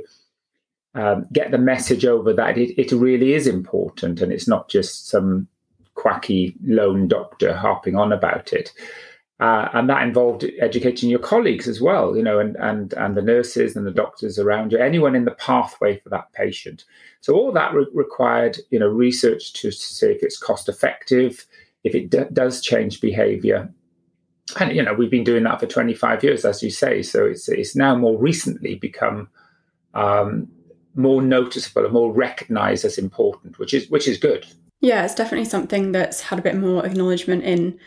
um, 0.93 1.25
get 1.33 1.51
the 1.51 1.57
message 1.57 2.05
over 2.05 2.33
that 2.33 2.57
it, 2.57 2.79
it 2.79 2.91
really 2.91 3.33
is 3.33 3.47
important, 3.47 4.21
and 4.21 4.31
it's 4.31 4.47
not 4.47 4.69
just 4.69 5.09
some 5.09 5.47
quacky 5.95 6.55
lone 6.63 7.07
doctor 7.07 7.55
harping 7.55 7.95
on 7.95 8.13
about 8.13 8.53
it. 8.53 8.71
Uh, 9.39 9.69
and 9.73 9.87
that 9.87 10.01
involved 10.01 10.43
educating 10.59 11.09
your 11.09 11.19
colleagues 11.19 11.67
as 11.67 11.79
well, 11.79 12.17
you 12.17 12.23
know, 12.23 12.39
and 12.39 12.55
and 12.55 12.93
and 12.93 13.15
the 13.15 13.21
nurses 13.21 13.75
and 13.75 13.85
the 13.85 13.91
doctors 13.91 14.39
around 14.39 14.71
you, 14.71 14.79
anyone 14.79 15.15
in 15.15 15.25
the 15.25 15.31
pathway 15.31 15.99
for 15.99 16.09
that 16.09 16.31
patient. 16.33 16.85
So 17.21 17.35
all 17.35 17.51
that 17.51 17.71
re- 17.71 17.85
required, 17.93 18.57
you 18.71 18.79
know, 18.79 18.87
research 18.87 19.53
to, 19.53 19.69
see 19.71 20.07
if 20.07 20.23
it's 20.23 20.39
cost 20.39 20.67
effective, 20.67 21.45
if 21.83 21.93
it 21.93 22.09
d- 22.09 22.23
does 22.33 22.61
change 22.61 22.99
behaviour, 22.99 23.71
and 24.59 24.75
you 24.75 24.81
know, 24.81 24.95
we've 24.95 25.11
been 25.11 25.23
doing 25.23 25.43
that 25.43 25.59
for 25.59 25.67
25 25.67 26.23
years, 26.23 26.43
as 26.43 26.63
you 26.63 26.71
say. 26.71 27.03
So 27.03 27.25
it's 27.25 27.47
it's 27.47 27.75
now 27.75 27.95
more 27.95 28.17
recently 28.17 28.73
become 28.73 29.29
um, 29.93 30.47
more 30.95 31.21
noticeable 31.21 31.85
and 31.85 31.93
more 31.93 32.11
recognised 32.11 32.85
as 32.85 32.97
important, 32.97 33.59
which 33.59 33.75
is 33.75 33.87
which 33.89 34.07
is 34.07 34.17
good. 34.17 34.47
Yeah, 34.81 35.05
it's 35.05 35.15
definitely 35.15 35.45
something 35.45 35.91
that's 35.91 36.21
had 36.21 36.39
a 36.39 36.41
bit 36.41 36.55
more 36.55 36.83
acknowledgement 36.83 37.43
in 37.43 37.79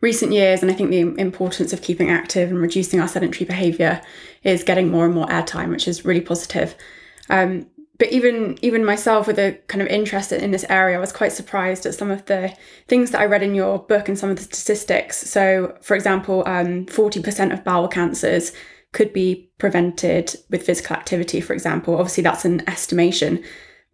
recent 0.00 0.32
years, 0.32 0.62
and 0.62 0.70
I 0.70 0.74
think 0.74 0.90
the 0.90 1.00
importance 1.20 1.72
of 1.72 1.82
keeping 1.82 2.10
active 2.10 2.50
and 2.50 2.60
reducing 2.60 3.00
our 3.00 3.08
sedentary 3.08 3.46
behaviour 3.46 4.02
is 4.42 4.62
getting 4.62 4.90
more 4.90 5.04
and 5.04 5.14
more 5.14 5.26
airtime, 5.26 5.70
which 5.70 5.88
is 5.88 6.04
really 6.04 6.20
positive. 6.20 6.74
Um, 7.30 7.66
but 7.98 8.12
even 8.12 8.58
even 8.60 8.84
myself, 8.84 9.26
with 9.26 9.38
a 9.38 9.58
kind 9.68 9.80
of 9.80 9.88
interest 9.88 10.30
in 10.32 10.50
this 10.50 10.66
area, 10.68 10.98
I 10.98 11.00
was 11.00 11.12
quite 11.12 11.32
surprised 11.32 11.86
at 11.86 11.94
some 11.94 12.10
of 12.10 12.26
the 12.26 12.54
things 12.88 13.10
that 13.10 13.22
I 13.22 13.24
read 13.24 13.42
in 13.42 13.54
your 13.54 13.78
book 13.78 14.08
and 14.08 14.18
some 14.18 14.28
of 14.28 14.36
the 14.36 14.42
statistics. 14.42 15.16
So, 15.16 15.76
for 15.80 15.94
example, 15.94 16.42
um, 16.46 16.86
forty 16.86 17.22
percent 17.22 17.52
of 17.52 17.64
bowel 17.64 17.88
cancers 17.88 18.52
could 18.92 19.12
be 19.12 19.50
prevented 19.58 20.36
with 20.50 20.62
physical 20.66 20.96
activity. 20.96 21.40
For 21.40 21.54
example, 21.54 21.94
obviously 21.94 22.22
that's 22.22 22.44
an 22.44 22.68
estimation, 22.68 23.42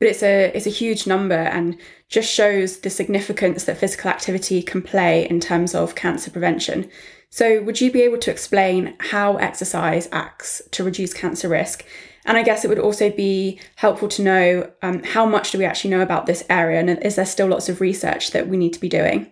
but 0.03 0.09
it's 0.11 0.23
a 0.25 0.51
it's 0.53 0.67
a 0.67 0.71
huge 0.71 1.07
number 1.07 1.37
and 1.37 1.79
just 2.09 2.29
shows 2.29 2.81
the 2.81 2.91
significance 2.91 3.67
that 3.67 3.79
physical 3.79 4.11
activity 4.11 4.61
can 4.61 4.83
play 4.83 5.29
in 5.29 5.39
terms 5.39 5.77
of 5.77 5.95
cancer 5.95 6.29
prevention. 6.29 6.91
So, 7.31 7.63
would 7.63 7.81
you 7.81 7.93
be 7.93 8.03
able 8.03 8.19
to 8.19 8.31
explain 8.33 8.97
how 8.99 9.37
exercise 9.37 10.09
acts 10.11 10.61
to 10.73 10.83
reduce 10.83 11.15
cancer 11.15 11.49
risk? 11.49 11.85
And 12.25 12.37
I 12.37 12.43
guess 12.43 12.65
it 12.65 12.69
would 12.69 12.81
also 12.81 13.11
be 13.11 13.61
helpful 13.77 14.09
to 14.09 14.23
know 14.23 14.73
um, 14.83 15.05
how 15.05 15.25
much 15.25 15.53
do 15.53 15.59
we 15.59 15.65
actually 15.65 15.91
know 15.91 16.03
about 16.03 16.27
this 16.27 16.45
area, 16.51 16.81
and 16.81 16.91
is 17.05 17.15
there 17.15 17.25
still 17.25 17.47
lots 17.47 17.69
of 17.69 17.81
research 17.81 18.33
that 18.33 18.49
we 18.49 18.57
need 18.57 18.73
to 18.73 18.81
be 18.81 18.89
doing? 18.89 19.31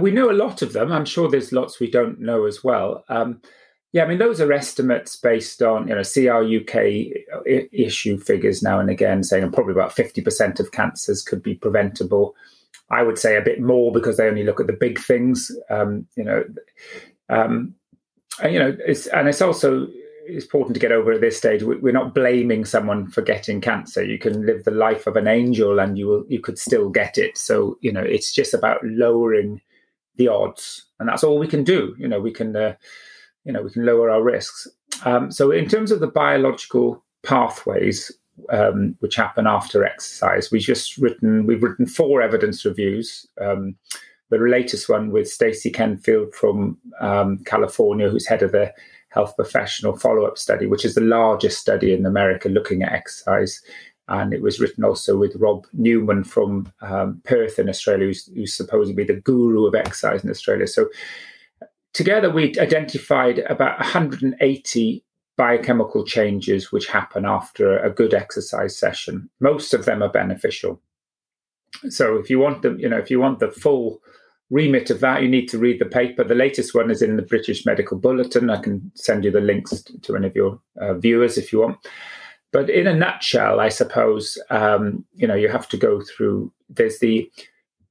We 0.00 0.10
know 0.10 0.32
a 0.32 0.32
lot 0.32 0.62
of 0.62 0.72
them. 0.72 0.90
I'm 0.90 1.04
sure 1.04 1.30
there's 1.30 1.52
lots 1.52 1.78
we 1.78 1.88
don't 1.88 2.18
know 2.18 2.46
as 2.46 2.64
well. 2.64 3.04
Um, 3.08 3.40
Yeah, 3.92 4.04
I 4.04 4.08
mean 4.08 4.18
those 4.18 4.40
are 4.40 4.52
estimates 4.52 5.16
based 5.16 5.62
on 5.62 5.86
you 5.86 5.94
know 5.94 6.00
CRUK 6.00 7.12
issue 7.72 8.18
figures 8.18 8.62
now 8.62 8.80
and 8.80 8.88
again 8.88 9.22
saying 9.22 9.52
probably 9.52 9.72
about 9.72 9.92
fifty 9.92 10.22
percent 10.22 10.60
of 10.60 10.72
cancers 10.72 11.22
could 11.22 11.42
be 11.42 11.54
preventable. 11.54 12.34
I 12.90 13.02
would 13.02 13.18
say 13.18 13.36
a 13.36 13.42
bit 13.42 13.60
more 13.60 13.92
because 13.92 14.16
they 14.16 14.28
only 14.28 14.44
look 14.44 14.60
at 14.60 14.66
the 14.66 14.72
big 14.72 14.98
things. 14.98 15.50
Um, 15.70 16.06
you 16.16 16.24
know, 16.24 16.44
um, 17.28 17.74
and, 18.42 18.52
you 18.52 18.58
know, 18.58 18.76
it's 18.86 19.06
and 19.08 19.28
it's 19.28 19.42
also 19.42 19.88
important 20.28 20.74
to 20.74 20.80
get 20.80 20.92
over 20.92 21.12
at 21.12 21.20
this 21.20 21.36
stage. 21.36 21.62
We're 21.62 21.92
not 21.92 22.14
blaming 22.14 22.64
someone 22.64 23.10
for 23.10 23.22
getting 23.22 23.60
cancer. 23.60 24.02
You 24.02 24.18
can 24.18 24.46
live 24.46 24.64
the 24.64 24.70
life 24.70 25.06
of 25.06 25.16
an 25.16 25.26
angel, 25.26 25.78
and 25.78 25.98
you 25.98 26.06
will 26.06 26.24
you 26.28 26.40
could 26.40 26.58
still 26.58 26.88
get 26.88 27.18
it. 27.18 27.36
So 27.36 27.76
you 27.82 27.92
know, 27.92 28.00
it's 28.00 28.32
just 28.32 28.54
about 28.54 28.82
lowering 28.84 29.60
the 30.16 30.28
odds, 30.28 30.86
and 30.98 31.08
that's 31.08 31.24
all 31.24 31.38
we 31.38 31.48
can 31.48 31.62
do. 31.62 31.94
You 31.98 32.08
know, 32.08 32.20
we 32.20 32.32
can. 32.32 32.56
Uh, 32.56 32.74
you 33.44 33.52
know 33.52 33.62
we 33.62 33.70
can 33.70 33.86
lower 33.86 34.10
our 34.10 34.22
risks. 34.22 34.68
Um, 35.04 35.30
so 35.30 35.50
in 35.50 35.68
terms 35.68 35.90
of 35.90 36.00
the 36.00 36.06
biological 36.06 37.02
pathways 37.22 38.12
um, 38.50 38.96
which 39.00 39.16
happen 39.16 39.46
after 39.46 39.84
exercise, 39.84 40.50
we've 40.50 40.62
just 40.62 40.98
written 40.98 41.46
we've 41.46 41.62
written 41.62 41.86
four 41.86 42.22
evidence 42.22 42.64
reviews. 42.64 43.26
Um, 43.40 43.76
the 44.30 44.38
latest 44.38 44.88
one 44.88 45.10
with 45.10 45.30
Stacey 45.30 45.70
Kenfield 45.70 46.34
from 46.34 46.78
um, 47.00 47.38
California, 47.44 48.08
who's 48.08 48.26
head 48.26 48.42
of 48.42 48.52
the 48.52 48.72
health 49.10 49.36
professional 49.36 49.94
follow-up 49.94 50.38
study, 50.38 50.66
which 50.66 50.86
is 50.86 50.94
the 50.94 51.02
largest 51.02 51.58
study 51.58 51.92
in 51.92 52.06
America 52.06 52.48
looking 52.48 52.82
at 52.82 52.92
exercise. 52.92 53.60
And 54.08 54.32
it 54.32 54.40
was 54.40 54.58
written 54.58 54.84
also 54.84 55.18
with 55.18 55.36
Rob 55.36 55.66
Newton 55.74 56.24
from 56.24 56.72
um, 56.80 57.20
Perth 57.24 57.58
in 57.58 57.68
Australia, 57.68 58.06
who's, 58.06 58.26
who's 58.34 58.54
supposedly 58.54 59.04
the 59.04 59.20
guru 59.20 59.66
of 59.66 59.74
exercise 59.74 60.24
in 60.24 60.30
Australia. 60.30 60.66
So 60.66 60.88
Together, 61.92 62.30
we 62.30 62.58
identified 62.58 63.40
about 63.40 63.78
180 63.78 65.04
biochemical 65.36 66.04
changes 66.04 66.72
which 66.72 66.86
happen 66.86 67.24
after 67.24 67.78
a 67.78 67.90
good 67.90 68.14
exercise 68.14 68.78
session. 68.78 69.28
Most 69.40 69.74
of 69.74 69.84
them 69.84 70.02
are 70.02 70.08
beneficial. 70.08 70.80
So 71.88 72.16
if 72.16 72.30
you 72.30 72.38
want 72.38 72.62
them, 72.62 72.78
you 72.78 72.88
know, 72.88 72.98
if 72.98 73.10
you 73.10 73.18
want 73.18 73.40
the 73.40 73.50
full 73.50 74.00
remit 74.50 74.90
of 74.90 75.00
that, 75.00 75.22
you 75.22 75.28
need 75.28 75.48
to 75.48 75.58
read 75.58 75.80
the 75.80 75.86
paper. 75.86 76.22
The 76.22 76.34
latest 76.34 76.74
one 76.74 76.90
is 76.90 77.02
in 77.02 77.16
the 77.16 77.22
British 77.22 77.64
Medical 77.64 77.98
Bulletin. 77.98 78.50
I 78.50 78.60
can 78.60 78.92
send 78.94 79.24
you 79.24 79.30
the 79.30 79.40
links 79.40 79.82
to 80.02 80.16
any 80.16 80.26
of 80.26 80.36
your 80.36 80.60
uh, 80.80 80.94
viewers 80.94 81.38
if 81.38 81.52
you 81.52 81.60
want. 81.60 81.78
But 82.52 82.68
in 82.68 82.86
a 82.86 82.94
nutshell, 82.94 83.60
I 83.60 83.70
suppose 83.70 84.38
um, 84.50 85.04
you 85.14 85.26
know 85.26 85.34
you 85.34 85.48
have 85.48 85.68
to 85.70 85.78
go 85.78 86.02
through. 86.02 86.52
There's 86.68 86.98
the 86.98 87.30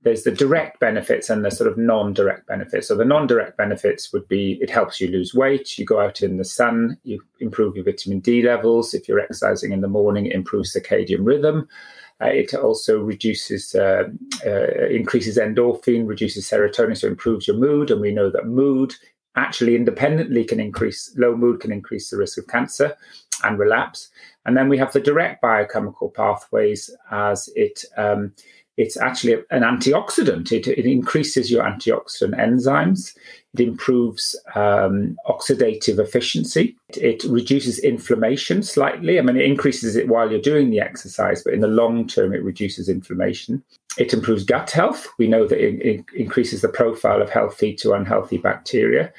there's 0.04 0.24
the 0.24 0.32
direct 0.32 0.80
benefits 0.80 1.30
and 1.30 1.46
the 1.46 1.52
sort 1.52 1.72
of 1.72 1.78
non-direct 1.78 2.48
benefits. 2.48 2.88
So 2.88 2.96
the 2.96 3.06
non-direct 3.06 3.56
benefits 3.58 4.12
would 4.12 4.28
be 4.28 4.58
it 4.62 4.70
helps 4.70 5.00
you 5.00 5.08
lose 5.08 5.34
weight. 5.34 5.78
You 5.78 5.86
go 5.86 6.00
out 6.00 6.22
in 6.22 6.38
the 6.38 6.46
sun, 6.46 6.98
you 7.04 7.22
improve 7.40 7.76
your 7.76 7.86
vitamin 7.86 8.20
D 8.20 8.42
levels. 8.42 8.94
If 8.94 9.08
you're 9.08 9.20
exercising 9.20 9.72
in 9.72 9.82
the 9.82 9.88
morning, 9.88 10.26
it 10.26 10.34
improves 10.34 10.74
circadian 10.74 11.26
rhythm. 11.26 11.68
Uh, 12.20 12.28
it 12.28 12.54
also 12.54 13.00
reduces, 13.00 13.74
uh, 13.74 14.04
uh, 14.46 14.88
increases 14.90 15.38
endorphin, 15.38 16.08
reduces 16.08 16.50
serotonin, 16.50 16.98
so 16.98 17.08
improves 17.08 17.48
your 17.48 17.58
mood. 17.58 17.90
And 17.90 18.02
we 18.02 18.12
know 18.12 18.30
that 18.30 18.46
mood 18.46 18.96
actually 19.36 19.76
independently 19.76 20.44
can 20.44 20.60
increase, 20.60 21.14
low 21.18 21.36
mood 21.36 21.60
can 21.60 21.72
increase 21.72 22.10
the 22.10 22.18
risk 22.18 22.38
of 22.38 22.48
cancer 22.48 22.96
and 23.44 23.58
relapse. 23.58 24.10
And 24.46 24.58
then 24.58 24.70
we 24.70 24.78
have 24.78 24.94
the 24.94 25.00
direct 25.00 25.42
biochemical 25.42 26.10
pathways 26.10 26.90
as 27.12 27.50
it 27.56 27.86
um, 27.98 28.34
it's 28.82 28.98
actually 28.98 29.34
an 29.52 29.62
antioxidant. 29.62 30.52
It, 30.52 30.68
it 30.68 30.86
increases 30.88 31.52
your 31.52 31.64
antioxidant 31.64 32.36
enzymes. 32.36 33.16
It 33.54 33.60
improves 33.60 34.36
um, 34.56 35.18
oxidative 35.28 36.00
efficiency. 36.00 36.76
It, 36.90 36.98
it, 36.98 37.24
reduces 37.30 37.78
inflammation 37.80 38.64
slightly. 38.64 39.20
I 39.20 39.22
mean, 39.22 39.38
it 39.38 39.46
increases 39.46 39.96
it 39.96 40.08
while 40.08 40.32
you're 40.32 40.42
doing 40.42 40.72
the 40.72 40.80
exercise, 40.80 41.44
but 41.44 41.54
in 41.54 41.60
the 41.60 41.68
long 41.68 42.08
term, 42.08 42.34
it 42.34 42.44
reduces 42.44 42.90
inflammation. 42.90 43.64
It 44.00 44.14
improves 44.14 44.44
gut 44.44 44.72
health. 44.72 45.08
We 45.20 45.28
know 45.28 45.46
that 45.46 45.64
it, 45.64 45.80
it 45.86 46.06
increases 46.16 46.62
the 46.62 46.70
profile 46.70 47.22
of 47.22 47.30
healthy 47.30 47.76
to 47.76 47.94
unhealthy 47.94 48.40
bacteria. 48.40 49.14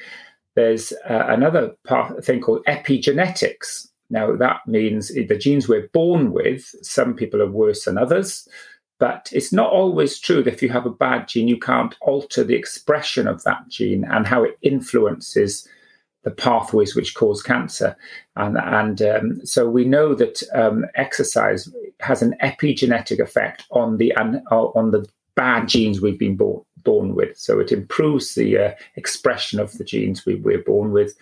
There's 0.55 0.91
uh, 1.09 1.25
another 1.29 1.73
part, 1.87 2.25
thing 2.25 2.41
called 2.41 2.65
epigenetics. 2.65 3.87
Now, 4.09 4.35
that 4.35 4.67
means 4.67 5.07
the 5.07 5.37
genes 5.37 5.69
we're 5.69 5.87
born 5.93 6.33
with, 6.33 6.75
some 6.81 7.15
people 7.15 7.41
are 7.41 7.49
worse 7.49 7.85
than 7.85 7.97
others. 7.97 8.47
But 9.03 9.29
it's 9.33 9.51
not 9.51 9.69
always 9.69 10.17
true 10.17 10.41
that 10.43 10.53
if 10.53 10.63
you 10.63 10.69
have 10.69 10.85
a 10.85 10.97
bad 11.05 11.27
gene, 11.27 11.49
you 11.49 11.59
can't 11.59 11.93
alter 11.99 12.41
the 12.41 12.55
expression 12.55 13.27
of 13.27 13.43
that 13.43 13.67
gene 13.67 14.05
and 14.05 14.25
how 14.25 14.45
it 14.45 14.57
influences 14.61 15.67
the 16.23 16.31
pathways 16.31 16.95
which 16.95 17.13
cause 17.13 17.43
cancer. 17.43 17.97
And, 18.37 18.57
and 18.57 19.01
um, 19.01 19.45
so 19.45 19.69
we 19.69 19.83
know 19.83 20.15
that 20.15 20.41
um, 20.53 20.85
exercise 20.95 21.69
has 21.99 22.21
an 22.21 22.33
epigenetic 22.41 23.19
effect 23.19 23.65
on 23.71 23.97
the 23.97 24.13
uh, 24.15 24.39
on 24.79 24.91
the 24.91 25.05
bad 25.35 25.67
genes 25.67 25.99
we've 25.99 26.23
been 26.25 26.37
born, 26.37 26.61
born 26.83 27.13
with. 27.13 27.37
So 27.37 27.59
it 27.59 27.73
improves 27.73 28.35
the 28.35 28.57
uh, 28.57 28.71
expression 28.95 29.59
of 29.59 29.77
the 29.77 29.83
genes 29.83 30.25
we, 30.25 30.35
we're 30.35 30.63
born 30.63 30.93
with. 30.93 31.13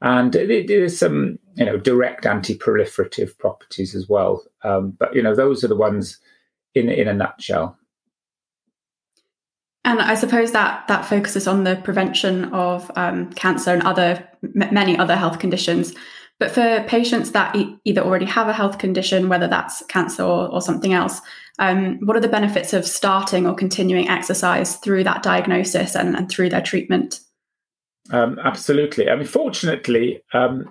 And 0.00 0.32
there's 0.32 0.98
some, 0.98 1.38
you 1.54 1.66
know, 1.66 1.76
direct 1.76 2.26
anti-proliferative 2.26 3.38
properties 3.38 3.94
as 3.94 4.08
well. 4.08 4.42
Um, 4.64 4.96
but 4.98 5.14
you 5.14 5.22
know, 5.22 5.36
those 5.36 5.62
are 5.62 5.68
the 5.68 5.76
ones 5.88 6.18
in 6.74 6.88
in 6.88 7.08
a 7.08 7.14
nutshell. 7.14 7.76
And 9.84 10.00
I 10.00 10.14
suppose 10.14 10.52
that 10.52 10.86
that 10.88 11.06
focuses 11.06 11.46
on 11.46 11.64
the 11.64 11.76
prevention 11.76 12.44
of 12.52 12.90
um, 12.96 13.32
cancer 13.32 13.72
and 13.72 13.82
other 13.82 14.28
m- 14.44 14.74
many 14.74 14.96
other 14.96 15.16
health 15.16 15.38
conditions. 15.38 15.94
But 16.38 16.50
for 16.50 16.84
patients 16.86 17.32
that 17.32 17.54
e- 17.56 17.76
either 17.84 18.02
already 18.02 18.26
have 18.26 18.48
a 18.48 18.52
health 18.52 18.78
condition, 18.78 19.28
whether 19.28 19.46
that's 19.46 19.82
cancer 19.86 20.22
or, 20.22 20.48
or 20.48 20.60
something 20.62 20.92
else, 20.92 21.20
um, 21.58 21.98
what 22.00 22.16
are 22.16 22.20
the 22.20 22.28
benefits 22.28 22.72
of 22.72 22.86
starting 22.86 23.46
or 23.46 23.54
continuing 23.54 24.08
exercise 24.08 24.76
through 24.76 25.04
that 25.04 25.22
diagnosis 25.22 25.94
and, 25.94 26.16
and 26.16 26.30
through 26.30 26.48
their 26.48 26.62
treatment? 26.62 27.20
Um, 28.10 28.38
absolutely. 28.42 29.10
I 29.10 29.16
mean, 29.16 29.26
fortunately, 29.26 30.22
um, 30.32 30.70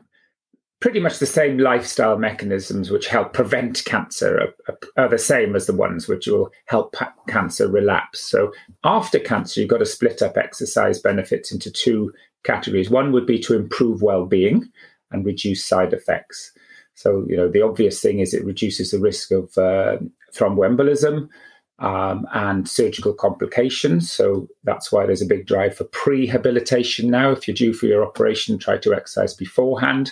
pretty 0.79 0.99
much 0.99 1.19
the 1.19 1.25
same 1.25 1.57
lifestyle 1.57 2.17
mechanisms 2.17 2.89
which 2.89 3.07
help 3.07 3.33
prevent 3.33 3.83
cancer 3.85 4.53
are, 4.67 4.77
are, 4.97 5.09
the 5.09 5.17
same 5.17 5.55
as 5.55 5.65
the 5.65 5.75
ones 5.75 6.07
which 6.07 6.27
will 6.27 6.49
help 6.65 6.95
cancer 7.27 7.67
relapse. 7.67 8.21
So 8.21 8.53
after 8.83 9.19
cancer, 9.19 9.59
you've 9.59 9.69
got 9.69 9.79
to 9.79 9.85
split 9.85 10.21
up 10.21 10.37
exercise 10.37 10.99
benefits 10.99 11.51
into 11.51 11.69
two 11.69 12.13
categories. 12.43 12.89
One 12.89 13.11
would 13.11 13.25
be 13.25 13.39
to 13.39 13.55
improve 13.55 14.01
well-being 14.01 14.69
and 15.11 15.25
reduce 15.25 15.65
side 15.65 15.91
effects. 15.91 16.51
So 16.95 17.25
you 17.27 17.35
know 17.35 17.49
the 17.49 17.61
obvious 17.61 18.01
thing 18.01 18.19
is 18.19 18.33
it 18.33 18.45
reduces 18.45 18.91
the 18.91 18.99
risk 18.99 19.31
of 19.31 19.57
uh, 19.57 19.97
thromboembolism. 20.33 21.29
Um, 21.81 22.27
and 22.33 22.67
surgical 22.67 23.13
complications. 23.13 24.11
So 24.11 24.49
that's 24.65 24.91
why 24.91 25.05
there's 25.05 25.21
a 25.21 25.25
big 25.25 25.47
drive 25.47 25.77
for 25.77 25.85
prehabilitation 25.85 27.05
now. 27.05 27.31
If 27.31 27.47
you're 27.47 27.55
due 27.55 27.71
for 27.71 27.85
your 27.85 28.03
operation, 28.03 28.57
try 28.57 28.77
to 28.79 28.93
exercise 28.93 29.33
beforehand. 29.33 30.11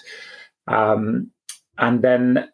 Um, 0.67 1.31
and 1.77 2.01
then 2.01 2.50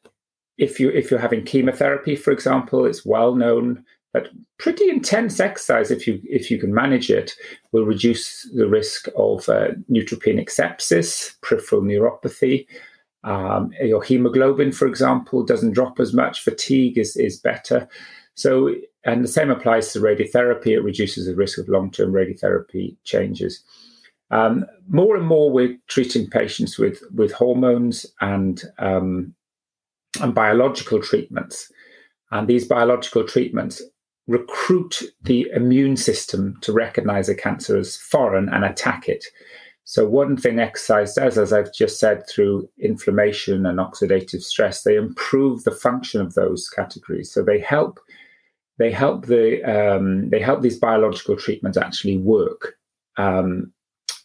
if 0.58 0.80
you 0.80 0.90
if 0.90 1.10
you're 1.10 1.20
having 1.20 1.44
chemotherapy, 1.44 2.16
for 2.16 2.32
example, 2.32 2.86
it's 2.86 3.06
well 3.06 3.36
known 3.36 3.84
that 4.14 4.28
pretty 4.60 4.90
intense 4.90 5.40
exercise, 5.40 5.90
if 5.90 6.08
you 6.08 6.22
if 6.24 6.52
you 6.52 6.60
can 6.60 6.74
manage 6.74 7.10
it, 7.10 7.34
will 7.72 7.86
reduce 7.86 8.44
the 8.56 8.68
risk 8.68 9.08
of 9.18 9.50
uh, 9.50 9.70
neutropenic 9.90 10.50
sepsis, 10.50 11.36
peripheral 11.42 11.82
neuropathy. 11.82 12.68
Um, 13.24 13.72
your 13.82 14.04
hemoglobin, 14.04 14.72
for 14.74 14.88
example, 14.88 15.44
doesn't 15.44 15.72
drop 15.72 16.00
as 16.00 16.14
much. 16.14 16.42
Fatigue 16.42 16.98
is 16.98 17.18
is 17.18 17.40
better. 17.40 17.88
So, 18.36 18.74
and 19.06 19.24
the 19.24 19.28
same 19.28 19.50
applies 19.50 19.94
to 19.94 20.00
radiotherapy. 20.00 20.68
It 20.68 20.82
reduces 20.82 21.26
the 21.26 21.36
risk 21.36 21.58
of 21.58 21.70
long 21.70 21.90
term 21.90 22.12
radiotherapy 22.12 22.96
changes. 23.04 23.64
Um, 24.34 24.66
more 24.90 25.16
and 25.16 25.28
more, 25.28 25.52
we're 25.52 25.78
treating 25.88 26.28
patients 26.28 26.80
with 26.80 27.02
with 27.14 27.32
hormones 27.32 28.06
and 28.20 28.64
um, 28.80 29.36
and 30.22 30.34
biological 30.34 31.02
treatments, 31.02 31.72
and 32.32 32.48
these 32.48 32.68
biological 32.68 33.26
treatments 33.26 33.82
recruit 34.28 35.04
the 35.22 35.48
immune 35.54 35.98
system 35.98 36.58
to 36.62 36.74
recognize 36.74 37.30
a 37.30 37.36
cancer 37.36 37.78
as 37.78 37.98
foreign 37.98 38.50
and 38.50 38.66
attack 38.66 39.08
it. 39.08 39.24
So, 39.84 40.10
one 40.10 40.36
thing 40.36 40.60
exercise 40.60 41.14
does, 41.14 41.38
as 41.38 41.54
I've 41.54 41.72
just 41.72 42.00
said, 42.00 42.28
through 42.28 42.68
inflammation 42.80 43.68
and 43.68 43.78
oxidative 43.78 44.42
stress, 44.42 44.82
they 44.82 44.96
improve 44.96 45.64
the 45.64 45.72
function 45.72 46.22
of 46.22 46.34
those 46.34 46.70
categories. 46.70 47.32
So 47.32 47.44
they 47.44 47.60
help 47.60 48.00
they 48.80 48.92
help 48.92 49.28
the 49.28 49.62
um, 49.64 50.30
they 50.30 50.40
help 50.40 50.62
these 50.62 50.80
biological 50.80 51.36
treatments 51.38 51.78
actually 51.78 52.18
work. 52.18 52.76
Um, 53.18 53.72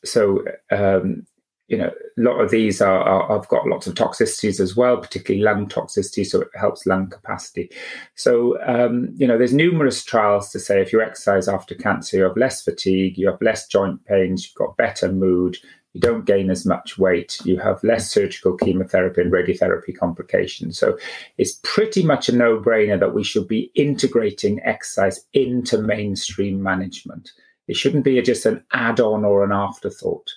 so 0.05 0.45
um, 0.71 1.27
you 1.69 1.77
know, 1.77 1.89
a 1.91 2.21
lot 2.21 2.41
of 2.41 2.51
these 2.51 2.81
are, 2.81 3.03
are 3.03 3.39
have 3.39 3.49
got 3.49 3.67
lots 3.67 3.87
of 3.87 3.95
toxicities 3.95 4.59
as 4.59 4.75
well, 4.75 4.97
particularly 4.97 5.45
lung 5.45 5.69
toxicity. 5.69 6.27
So 6.27 6.41
it 6.41 6.49
helps 6.55 6.87
lung 6.87 7.11
capacity. 7.11 7.71
So 8.15 8.59
um, 8.67 9.15
you 9.17 9.27
know, 9.27 9.37
there's 9.37 9.53
numerous 9.53 10.03
trials 10.03 10.51
to 10.53 10.59
say 10.59 10.81
if 10.81 10.93
you 10.93 11.03
exercise 11.03 11.47
after 11.47 11.75
cancer, 11.75 12.17
you 12.17 12.23
have 12.25 12.37
less 12.39 12.63
fatigue, 12.63 13.19
you 13.19 13.31
have 13.31 13.41
less 13.43 13.67
joint 13.67 14.03
pains, 14.07 14.47
you've 14.47 14.55
got 14.55 14.79
better 14.79 15.13
mood, 15.13 15.59
you 15.93 16.01
don't 16.01 16.25
gain 16.25 16.51
as 16.51 16.65
much 16.65 16.97
weight, 16.97 17.39
you 17.45 17.59
have 17.59 17.85
less 17.85 18.11
surgical 18.11 18.57
chemotherapy 18.57 19.21
and 19.21 19.33
radiotherapy 19.33 19.97
complications. 19.97 20.79
So 20.79 20.97
it's 21.37 21.61
pretty 21.65 22.03
much 22.03 22.31
a 22.31 22.37
no 22.37 22.59
brainer 22.59 22.99
that 22.99 23.15
we 23.15 23.25
should 23.25 23.47
be 23.47 23.71
integrating 23.75 24.61
exercise 24.65 25.21
into 25.35 25.77
mainstream 25.77 26.63
management. 26.63 27.31
It 27.69 27.77
shouldn't 27.77 28.05
be 28.05 28.21
just 28.23 28.47
an 28.47 28.65
add 28.73 28.99
on 28.99 29.25
or 29.25 29.45
an 29.45 29.53
afterthought. 29.53 30.33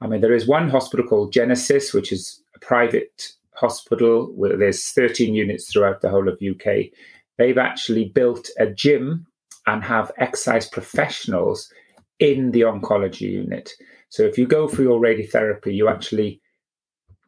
I 0.00 0.06
mean, 0.06 0.20
there 0.20 0.34
is 0.34 0.48
one 0.48 0.68
hospital 0.68 1.06
called 1.06 1.32
Genesis, 1.32 1.94
which 1.94 2.10
is 2.10 2.42
a 2.56 2.58
private 2.58 3.32
hospital 3.54 4.32
where 4.34 4.56
there's 4.56 4.90
13 4.90 5.34
units 5.34 5.70
throughout 5.70 6.00
the 6.00 6.08
whole 6.08 6.28
of 6.28 6.40
UK. 6.42 6.90
They've 7.38 7.58
actually 7.58 8.06
built 8.06 8.48
a 8.58 8.66
gym 8.66 9.26
and 9.66 9.84
have 9.84 10.10
exercise 10.18 10.66
professionals 10.68 11.72
in 12.18 12.50
the 12.50 12.62
oncology 12.62 13.30
unit. 13.30 13.72
So 14.08 14.24
if 14.24 14.36
you 14.36 14.46
go 14.46 14.66
for 14.66 14.82
your 14.82 15.00
radiotherapy, 15.00 15.74
you 15.74 15.88
actually 15.88 16.40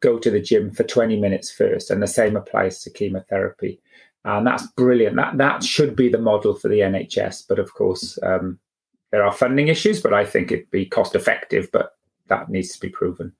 go 0.01 0.19
to 0.19 0.31
the 0.31 0.41
gym 0.41 0.71
for 0.71 0.85
20 0.85 1.19
minutes 1.19 1.51
first, 1.51 1.91
and 1.91 2.03
the 2.03 2.07
same 2.07 2.37
applies 2.37 2.83
to 2.83 2.91
chemotherapy. 2.91 3.81
And 4.25 4.47
that's 4.47 4.67
brilliant. 4.77 5.17
That 5.17 5.39
that 5.39 5.63
should 5.63 5.95
be 5.95 6.09
the 6.09 6.19
model 6.19 6.55
for 6.55 6.69
the 6.69 6.81
NHS. 6.81 7.45
But 7.49 7.59
of 7.59 7.73
course, 7.75 8.19
um, 8.23 8.59
there 9.15 9.25
are 9.25 9.33
funding 9.33 9.69
issues. 9.69 10.03
But 10.03 10.13
I 10.13 10.25
think 10.25 10.51
it'd 10.51 10.71
be 10.73 10.87
cost 10.87 11.15
effective. 11.15 11.69
But 11.73 11.93
that 12.27 12.49
needs 12.49 12.73
to 12.73 12.81
be 12.81 12.89
proven. 12.89 13.33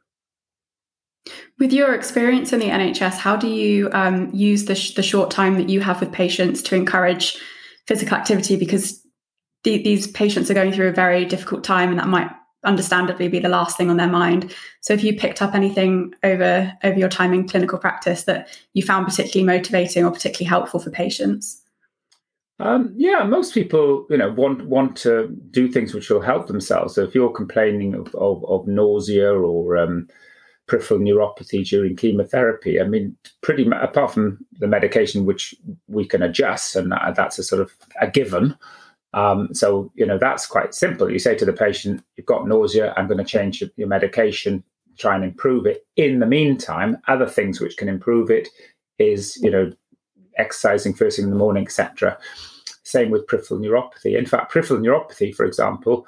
With 1.59 1.73
your 1.73 1.95
experience 1.95 2.53
in 2.53 2.61
the 2.61 2.69
NHS, 2.69 3.15
how 3.15 3.35
do 3.35 3.49
you 3.49 3.89
um, 3.93 4.31
use 4.33 4.67
the, 4.67 4.77
sh- 4.77 4.95
the 4.95 5.03
short 5.03 5.33
time 5.33 5.57
that 5.57 5.69
you 5.69 5.81
have 5.81 6.01
with 6.01 6.13
patients 6.13 6.63
to 6.63 6.77
encourage 6.77 7.37
physical 7.89 8.17
activity? 8.17 8.57
Because 8.57 9.05
the- 9.65 9.83
these 9.83 10.07
patients 10.07 10.49
are 10.49 10.55
going 10.55 10.73
through 10.73 10.89
a 10.89 10.93
very 10.93 11.25
difficult 11.25 11.65
time, 11.65 11.91
and 11.91 11.99
that 11.99 12.09
might 12.09 12.31
understandably 12.63 13.27
be 13.27 13.41
the 13.41 13.49
last 13.49 13.77
thing 13.77 13.91
on 13.91 13.97
their 13.97 14.09
mind. 14.09 14.55
So, 14.81 14.93
if 14.93 15.03
you 15.03 15.17
picked 15.17 15.43
up 15.43 15.57
anything 15.57 16.15
over 16.23 16.73
over 16.85 16.99
your 16.99 17.09
time 17.09 17.35
in 17.35 17.49
clinical 17.49 17.79
practice 17.79 18.25
that 18.25 18.49
you 18.75 18.83
found 18.83 19.07
particularly 19.07 19.45
motivating 19.45 20.05
or 20.05 20.13
particularly 20.13 20.49
helpful 20.49 20.79
for 20.79 20.91
patients? 20.91 21.64
Um, 22.61 22.93
yeah, 22.97 23.25
most 23.25 23.53
people, 23.53 24.07
you 24.09 24.17
know, 24.17 24.31
want 24.31 24.67
want 24.67 24.97
to 24.99 25.29
do 25.51 25.69
things 25.69 25.93
which 25.93 26.09
will 26.09 26.21
help 26.21 26.47
themselves. 26.47 26.95
So 26.95 27.03
if 27.03 27.15
you're 27.15 27.31
complaining 27.31 27.95
of, 27.95 28.15
of, 28.15 28.45
of 28.45 28.67
nausea 28.69 29.33
or 29.33 29.77
um, 29.77 30.07
peripheral 30.67 31.01
neuropathy 31.01 31.67
during 31.67 31.97
chemotherapy. 31.97 32.81
I 32.81 32.85
mean, 32.85 33.17
pretty 33.43 33.65
much 33.65 33.83
apart 33.83 34.13
from 34.13 34.45
the 34.61 34.67
medication, 34.67 35.27
which 35.27 35.55
we 35.89 36.07
can 36.07 36.23
adjust, 36.23 36.77
and 36.77 36.91
that, 36.93 37.15
that's 37.17 37.39
a 37.39 37.43
sort 37.43 37.61
of 37.63 37.73
a 38.01 38.09
given. 38.09 38.57
Um, 39.13 39.55
so, 39.55 39.93
you 39.95 40.07
know, 40.07 40.19
that's 40.19 40.47
quite 40.47 40.75
simple. 40.75 41.11
You 41.11 41.19
say 41.19 41.35
to 41.37 41.45
the 41.45 41.53
patient, 41.53 42.03
You've 42.17 42.27
got 42.27 42.49
nausea, 42.49 42.95
I'm 42.97 43.07
going 43.07 43.19
to 43.19 43.25
change 43.25 43.63
your 43.77 43.89
medication, 43.89 44.65
try 44.99 45.15
and 45.15 45.25
improve 45.25 45.67
it. 45.67 45.87
In 45.97 46.19
the 46.19 46.27
meantime, 46.27 46.99
other 47.09 47.29
things 47.29 47.61
which 47.61 47.77
can 47.77 47.89
improve 47.89 48.31
it 48.31 48.49
is, 48.99 49.37
you 49.43 49.51
know, 49.51 49.73
exercising 50.39 50.95
first 50.95 51.17
thing 51.17 51.25
in 51.25 51.31
the 51.31 51.37
morning, 51.37 51.65
etc. 51.65 52.19
Same 52.83 53.11
with 53.11 53.27
peripheral 53.27 53.61
neuropathy. 53.61 54.19
In 54.19 54.27
fact, 54.27 54.53
peripheral 54.53 54.81
neuropathy, 54.81 55.35
for 55.35 55.45
example, 55.45 56.07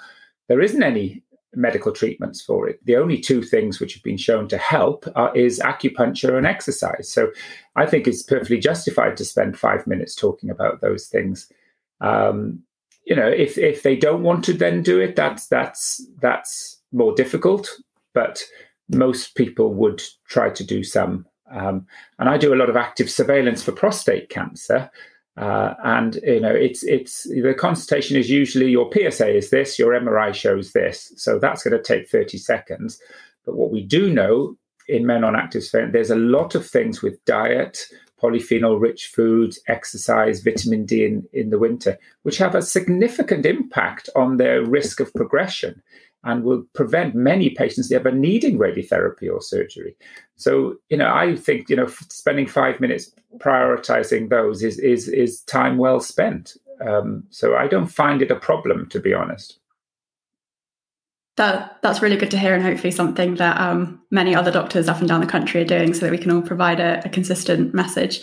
there 0.48 0.60
isn't 0.60 0.82
any 0.82 1.22
medical 1.54 1.90
treatments 1.90 2.40
for 2.40 2.68
it. 2.68 2.78
The 2.84 2.96
only 2.96 3.18
two 3.18 3.42
things 3.42 3.80
which 3.80 3.94
have 3.94 4.02
been 4.02 4.18
shown 4.18 4.46
to 4.48 4.58
help 4.58 5.06
are, 5.16 5.34
is 5.34 5.58
acupuncture 5.60 6.36
and 6.36 6.46
exercise. 6.46 7.08
So 7.08 7.30
I 7.74 7.86
think 7.86 8.06
it's 8.06 8.22
perfectly 8.22 8.58
justified 8.58 9.16
to 9.16 9.24
spend 9.24 9.58
five 9.58 9.86
minutes 9.86 10.14
talking 10.14 10.50
about 10.50 10.80
those 10.80 11.06
things. 11.06 11.50
Um, 12.00 12.62
you 13.04 13.16
know, 13.16 13.28
if 13.28 13.56
if 13.56 13.82
they 13.82 13.96
don't 13.96 14.22
want 14.22 14.44
to 14.44 14.52
then 14.52 14.82
do 14.82 15.00
it, 15.00 15.16
that's 15.16 15.48
that's 15.48 16.04
that's 16.20 16.80
more 16.92 17.14
difficult. 17.14 17.70
But 18.12 18.42
most 18.88 19.34
people 19.34 19.72
would 19.74 20.02
try 20.28 20.50
to 20.50 20.64
do 20.64 20.82
some. 20.82 21.26
Um, 21.50 21.86
and 22.18 22.28
I 22.28 22.38
do 22.38 22.52
a 22.52 22.56
lot 22.56 22.70
of 22.70 22.76
active 22.76 23.10
surveillance 23.10 23.62
for 23.62 23.72
prostate 23.72 24.28
cancer. 24.28 24.90
Uh, 25.36 25.74
and 25.84 26.18
you 26.22 26.40
know, 26.40 26.54
it's 26.54 26.82
it's 26.84 27.24
the 27.24 27.54
consultation 27.54 28.16
is 28.16 28.30
usually 28.30 28.70
your 28.70 28.90
PSA 28.92 29.36
is 29.36 29.50
this, 29.50 29.78
your 29.78 29.92
MRI 29.92 30.34
shows 30.34 30.72
this, 30.72 31.12
so 31.16 31.38
that's 31.38 31.62
going 31.62 31.76
to 31.76 31.82
take 31.82 32.08
thirty 32.08 32.38
seconds. 32.38 32.98
But 33.44 33.56
what 33.56 33.70
we 33.70 33.82
do 33.82 34.10
know 34.10 34.56
in 34.88 35.04
men 35.04 35.24
on 35.24 35.36
active 35.36 35.62
surveillance, 35.62 35.92
there's 35.92 36.10
a 36.10 36.16
lot 36.16 36.54
of 36.54 36.66
things 36.66 37.02
with 37.02 37.22
diet, 37.26 37.86
polyphenol-rich 38.22 39.08
foods, 39.08 39.60
exercise, 39.68 40.42
vitamin 40.42 40.86
D 40.86 41.04
in, 41.04 41.28
in 41.34 41.50
the 41.50 41.58
winter, 41.58 41.98
which 42.22 42.38
have 42.38 42.54
a 42.54 42.62
significant 42.62 43.44
impact 43.44 44.08
on 44.16 44.38
their 44.38 44.64
risk 44.64 45.00
of 45.00 45.12
progression 45.12 45.82
and 46.26 46.42
will 46.42 46.64
prevent 46.74 47.14
many 47.14 47.50
patients 47.50 47.90
ever 47.92 48.10
needing 48.10 48.58
radiotherapy 48.58 49.32
or 49.32 49.40
surgery. 49.40 49.96
So, 50.34 50.76
you 50.90 50.96
know, 50.96 51.08
I 51.08 51.36
think 51.36 51.70
you 51.70 51.76
know 51.76 51.86
spending 52.10 52.46
five 52.46 52.80
minutes 52.80 53.12
prioritizing 53.38 54.28
those 54.28 54.62
is 54.62 54.78
is 54.78 55.08
is 55.08 55.40
time 55.42 55.78
well 55.78 56.00
spent. 56.00 56.56
Um, 56.86 57.24
so 57.30 57.56
I 57.56 57.68
don't 57.68 57.86
find 57.86 58.20
it 58.20 58.30
a 58.30 58.36
problem, 58.36 58.88
to 58.90 59.00
be 59.00 59.14
honest. 59.14 59.58
That 61.36 61.78
that's 61.82 62.02
really 62.02 62.16
good 62.16 62.30
to 62.32 62.38
hear, 62.38 62.54
and 62.54 62.62
hopefully 62.62 62.90
something 62.90 63.36
that 63.36 63.58
um, 63.60 64.02
many 64.10 64.34
other 64.34 64.50
doctors 64.50 64.88
up 64.88 64.98
and 64.98 65.08
down 65.08 65.20
the 65.20 65.26
country 65.26 65.62
are 65.62 65.66
doing, 65.66 65.94
so 65.94 66.00
that 66.00 66.10
we 66.10 66.18
can 66.18 66.32
all 66.32 66.42
provide 66.42 66.80
a, 66.80 67.02
a 67.04 67.08
consistent 67.08 67.72
message. 67.72 68.20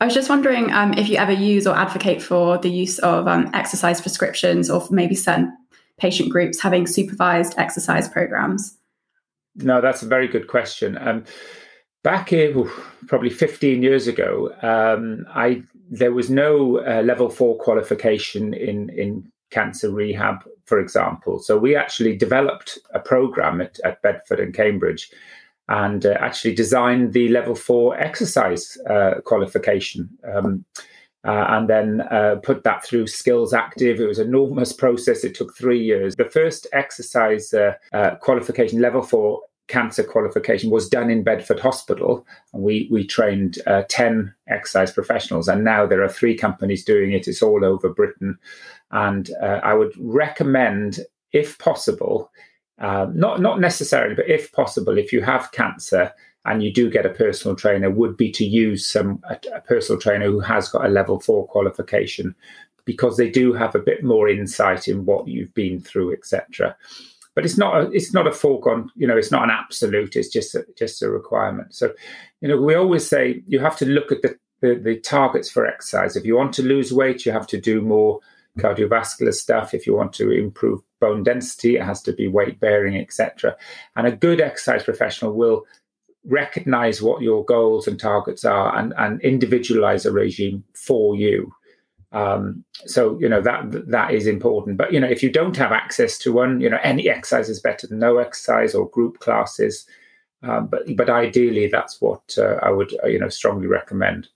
I 0.00 0.06
was 0.06 0.14
just 0.14 0.28
wondering 0.28 0.72
um, 0.72 0.92
if 0.94 1.08
you 1.08 1.16
ever 1.18 1.32
use 1.32 1.66
or 1.66 1.76
advocate 1.76 2.20
for 2.20 2.58
the 2.58 2.70
use 2.70 2.98
of 3.00 3.28
um, 3.28 3.50
exercise 3.54 4.00
prescriptions, 4.00 4.70
or 4.70 4.86
maybe 4.90 5.14
certain 5.14 5.52
patient 5.98 6.30
groups 6.30 6.60
having 6.60 6.86
supervised 6.86 7.54
exercise 7.58 8.08
programs. 8.08 8.76
No, 9.56 9.80
that's 9.80 10.02
a 10.02 10.06
very 10.06 10.26
good 10.26 10.48
question. 10.48 10.98
Um, 10.98 11.24
back 12.02 12.32
in 12.32 12.68
probably 13.06 13.30
15 13.30 13.82
years 13.82 14.06
ago, 14.06 14.52
um, 14.62 15.26
I 15.34 15.62
there 15.90 16.12
was 16.12 16.30
no 16.30 16.78
uh, 16.80 17.02
level 17.02 17.28
four 17.28 17.56
qualification 17.58 18.54
in 18.54 18.90
in 18.90 19.30
cancer 19.50 19.90
rehab, 19.90 20.44
for 20.66 20.80
example. 20.80 21.38
So 21.38 21.56
we 21.56 21.76
actually 21.76 22.16
developed 22.16 22.78
a 22.92 22.98
program 22.98 23.60
at, 23.60 23.78
at 23.84 24.02
Bedford 24.02 24.40
and 24.40 24.52
Cambridge, 24.52 25.10
and 25.68 26.04
uh, 26.04 26.16
actually 26.18 26.54
designed 26.54 27.12
the 27.12 27.28
level 27.28 27.54
four 27.54 27.96
exercise 27.96 28.76
uh, 28.90 29.20
qualification. 29.24 30.08
Um, 30.34 30.64
uh, 31.24 31.46
and 31.48 31.68
then 31.68 32.02
uh, 32.10 32.36
put 32.42 32.64
that 32.64 32.84
through 32.84 33.06
Skills 33.06 33.54
Active. 33.54 34.00
It 34.00 34.06
was 34.06 34.18
an 34.18 34.28
enormous 34.28 34.72
process. 34.84 35.24
It 35.24 35.34
took 35.34 35.56
three 35.56 35.82
years. 35.82 36.14
The 36.16 36.24
first 36.24 36.66
exercise 36.72 37.52
uh, 37.54 37.74
uh, 37.92 38.16
qualification 38.16 38.80
level 38.80 39.02
for 39.02 39.40
cancer 39.66 40.04
qualification 40.04 40.68
was 40.68 40.90
done 40.90 41.08
in 41.08 41.24
Bedford 41.24 41.58
Hospital, 41.58 42.26
we 42.52 42.86
we 42.90 43.06
trained 43.06 43.58
uh, 43.66 43.82
ten 43.88 44.34
exercise 44.46 44.92
professionals. 44.92 45.48
And 45.48 45.64
now 45.64 45.86
there 45.86 46.02
are 46.02 46.08
three 46.08 46.36
companies 46.36 46.84
doing 46.84 47.12
it. 47.12 47.26
It's 47.26 47.42
all 47.42 47.64
over 47.64 47.88
Britain, 47.88 48.38
and 48.90 49.30
uh, 49.42 49.60
I 49.62 49.72
would 49.72 49.94
recommend, 49.98 51.00
if 51.32 51.58
possible, 51.58 52.30
not 52.78 53.40
not 53.40 53.58
necessarily, 53.58 54.14
but 54.14 54.28
if 54.28 54.52
possible, 54.52 54.98
if 54.98 55.14
you 55.14 55.22
have 55.22 55.52
cancer 55.52 56.12
and 56.44 56.62
you 56.62 56.72
do 56.72 56.90
get 56.90 57.06
a 57.06 57.10
personal 57.10 57.56
trainer 57.56 57.90
would 57.90 58.16
be 58.16 58.30
to 58.30 58.44
use 58.44 58.86
some 58.86 59.22
a, 59.28 59.38
a, 59.54 59.60
personal 59.60 60.00
trainer 60.00 60.26
who 60.26 60.40
has 60.40 60.68
got 60.68 60.84
a 60.84 60.88
level 60.88 61.20
four 61.20 61.46
qualification 61.48 62.34
because 62.84 63.16
they 63.16 63.30
do 63.30 63.52
have 63.52 63.74
a 63.74 63.78
bit 63.78 64.04
more 64.04 64.28
insight 64.28 64.88
in 64.88 65.06
what 65.06 65.26
you've 65.26 65.54
been 65.54 65.80
through 65.80 66.12
etc 66.12 66.76
but 67.34 67.44
it's 67.44 67.58
not 67.58 67.76
a, 67.76 67.90
it's 67.90 68.12
not 68.14 68.26
a 68.26 68.32
foregone 68.32 68.90
you 68.96 69.06
know 69.06 69.16
it's 69.16 69.30
not 69.30 69.44
an 69.44 69.50
absolute 69.50 70.16
it's 70.16 70.28
just 70.28 70.54
a, 70.54 70.64
just 70.76 71.02
a 71.02 71.10
requirement. 71.10 71.74
So 71.74 71.92
you 72.40 72.48
know 72.48 72.60
we 72.60 72.74
always 72.74 73.06
say 73.06 73.42
you 73.46 73.58
have 73.60 73.76
to 73.78 73.86
look 73.86 74.12
at 74.12 74.22
the, 74.22 74.38
the 74.60 74.74
the 74.76 74.96
targets 75.00 75.50
for 75.50 75.66
exercise. 75.66 76.16
If 76.16 76.24
you 76.24 76.36
want 76.36 76.54
to 76.54 76.62
lose 76.62 76.92
weight 76.92 77.26
you 77.26 77.32
have 77.32 77.46
to 77.48 77.60
do 77.60 77.80
more 77.80 78.20
cardiovascular 78.58 79.34
stuff. 79.34 79.74
If 79.74 79.84
you 79.84 79.96
want 79.96 80.12
to 80.14 80.30
improve 80.30 80.80
bone 81.00 81.22
density 81.22 81.76
it 81.76 81.82
has 81.82 82.00
to 82.02 82.12
be 82.12 82.28
weight 82.28 82.60
bearing 82.60 82.96
etc 82.96 83.56
and 83.96 84.06
a 84.06 84.12
good 84.12 84.40
exercise 84.40 84.84
professional 84.84 85.34
will 85.34 85.64
recognize 86.24 87.02
what 87.02 87.22
your 87.22 87.44
goals 87.44 87.86
and 87.86 87.98
targets 87.98 88.44
are 88.44 88.76
and, 88.76 88.94
and 88.96 89.20
individualize 89.20 90.06
a 90.06 90.12
regime 90.12 90.64
for 90.74 91.14
you. 91.14 91.52
Um, 92.12 92.64
so 92.86 93.18
you 93.18 93.28
know 93.28 93.40
that 93.42 93.88
that 93.88 94.14
is 94.14 94.26
important. 94.26 94.76
But 94.76 94.92
you 94.92 95.00
know 95.00 95.08
if 95.08 95.22
you 95.22 95.30
don't 95.30 95.56
have 95.56 95.72
access 95.72 96.16
to 96.18 96.32
one, 96.32 96.60
you 96.60 96.70
know 96.70 96.78
any 96.82 97.08
exercise 97.08 97.48
is 97.48 97.60
better 97.60 97.86
than 97.86 97.98
no 97.98 98.18
exercise 98.18 98.74
or 98.74 98.88
group 98.88 99.18
classes. 99.18 99.84
Um, 100.42 100.68
but 100.68 100.82
but 100.96 101.10
ideally, 101.10 101.66
that's 101.66 102.00
what 102.00 102.36
uh, 102.38 102.58
I 102.62 102.70
would 102.70 102.94
uh, 103.02 103.08
you 103.08 103.18
know 103.18 103.28
strongly 103.28 103.66
recommend. 103.66 104.28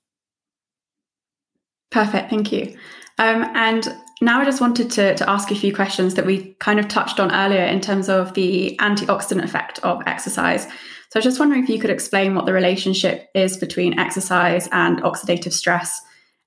Perfect, 1.91 2.31
thank 2.31 2.53
you. 2.53 2.77
Um, 3.19 3.45
and 3.55 3.89
now 4.21 4.41
I 4.41 4.45
just 4.45 4.61
wanted 4.61 4.91
to, 4.93 5.15
to 5.15 5.31
ask 5.31 5.51
a 5.51 5.55
few 5.55 5.75
questions 5.75 6.15
that 6.15 6.27
we 6.27 6.55
kind 6.61 6.81
of 6.81 6.89
touched 6.89 7.21
on 7.21 7.33
earlier 7.33 7.65
in 7.65 7.81
terms 7.81 8.09
of 8.09 8.35
the 8.35 8.77
antioxidant 8.81 9.45
effect 9.45 9.79
of 9.81 10.03
exercise. 10.07 10.65
So 10.65 11.17
I 11.17 11.19
was 11.19 11.25
just 11.25 11.41
wondering 11.41 11.63
if 11.63 11.71
you 11.71 11.79
could 11.79 11.91
explain 11.91 12.35
what 12.35 12.47
the 12.47 12.53
relationship 12.53 13.29
is 13.35 13.57
between 13.57 13.99
exercise 13.99 14.69
and 14.73 15.01
oxidative 15.03 15.53
stress 15.53 16.01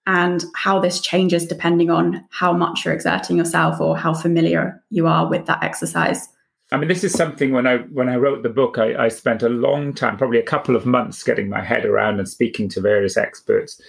and 0.05 0.43
how 0.55 0.79
this 0.79 0.99
changes 0.99 1.45
depending 1.45 1.89
on 1.89 2.25
how 2.31 2.53
much 2.53 2.83
you're 2.83 2.93
exerting 2.93 3.37
yourself 3.37 3.79
or 3.79 3.97
how 3.97 4.13
familiar 4.13 4.81
you 4.89 5.07
are 5.07 5.27
with 5.27 5.45
that 5.45 5.63
exercise. 5.63 6.27
I 6.71 6.77
mean, 6.77 6.87
this 6.87 7.03
is 7.03 7.11
something 7.11 7.51
when 7.51 7.67
I 7.67 7.77
when 7.77 8.07
I 8.07 8.15
wrote 8.15 8.43
the 8.43 8.49
book, 8.49 8.77
I, 8.77 9.05
I 9.05 9.07
spent 9.09 9.43
a 9.43 9.49
long 9.49 9.93
time, 9.93 10.17
probably 10.17 10.39
a 10.39 10.43
couple 10.43 10.75
of 10.75 10.85
months, 10.85 11.21
getting 11.21 11.49
my 11.49 11.61
head 11.61 11.85
around 11.85 12.19
and 12.19 12.29
speaking 12.29 12.69
to 12.69 12.81
various 12.81 13.17
experts 13.17 13.81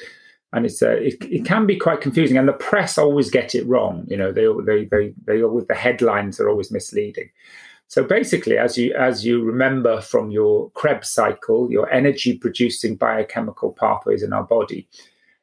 and 0.53 0.67
it's 0.67 0.83
uh, 0.83 0.91
it, 0.91 1.17
it 1.25 1.45
can 1.45 1.67
be 1.67 1.77
quite 1.77 2.01
confusing 2.01 2.37
and 2.37 2.49
the 2.49 2.53
press 2.53 2.99
always 2.99 3.31
get 3.31 3.55
it 3.55 3.67
wrong 3.67 4.05
you 4.09 4.17
know 4.17 4.33
they 4.33 4.47
they 4.65 4.85
they, 4.87 5.15
they 5.25 5.43
always 5.43 5.67
the 5.67 5.75
headlines 5.75 6.41
are 6.41 6.49
always 6.49 6.71
misleading. 6.71 7.31
So 7.89 8.03
basically 8.03 8.57
as 8.57 8.79
you 8.79 8.95
as 8.95 9.25
you 9.25 9.43
remember 9.43 10.01
from 10.01 10.31
your 10.31 10.71
krebs 10.71 11.09
cycle 11.09 11.71
your 11.71 11.91
energy 11.91 12.39
producing 12.39 12.97
biochemical 12.97 13.73
pathways 13.73 14.23
in 14.23 14.33
our 14.33 14.45
body 14.45 14.89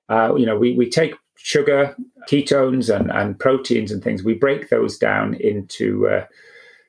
uh, 0.09 0.33
you 0.35 0.45
know 0.45 0.57
we, 0.57 0.75
we 0.75 0.89
take 0.89 1.13
sugar 1.35 1.95
ketones 2.27 2.93
and, 2.93 3.11
and 3.11 3.39
proteins 3.39 3.91
and 3.91 4.03
things 4.03 4.23
we 4.23 4.33
break 4.33 4.69
those 4.69 4.97
down 4.97 5.35
into 5.35 6.07
uh, 6.07 6.25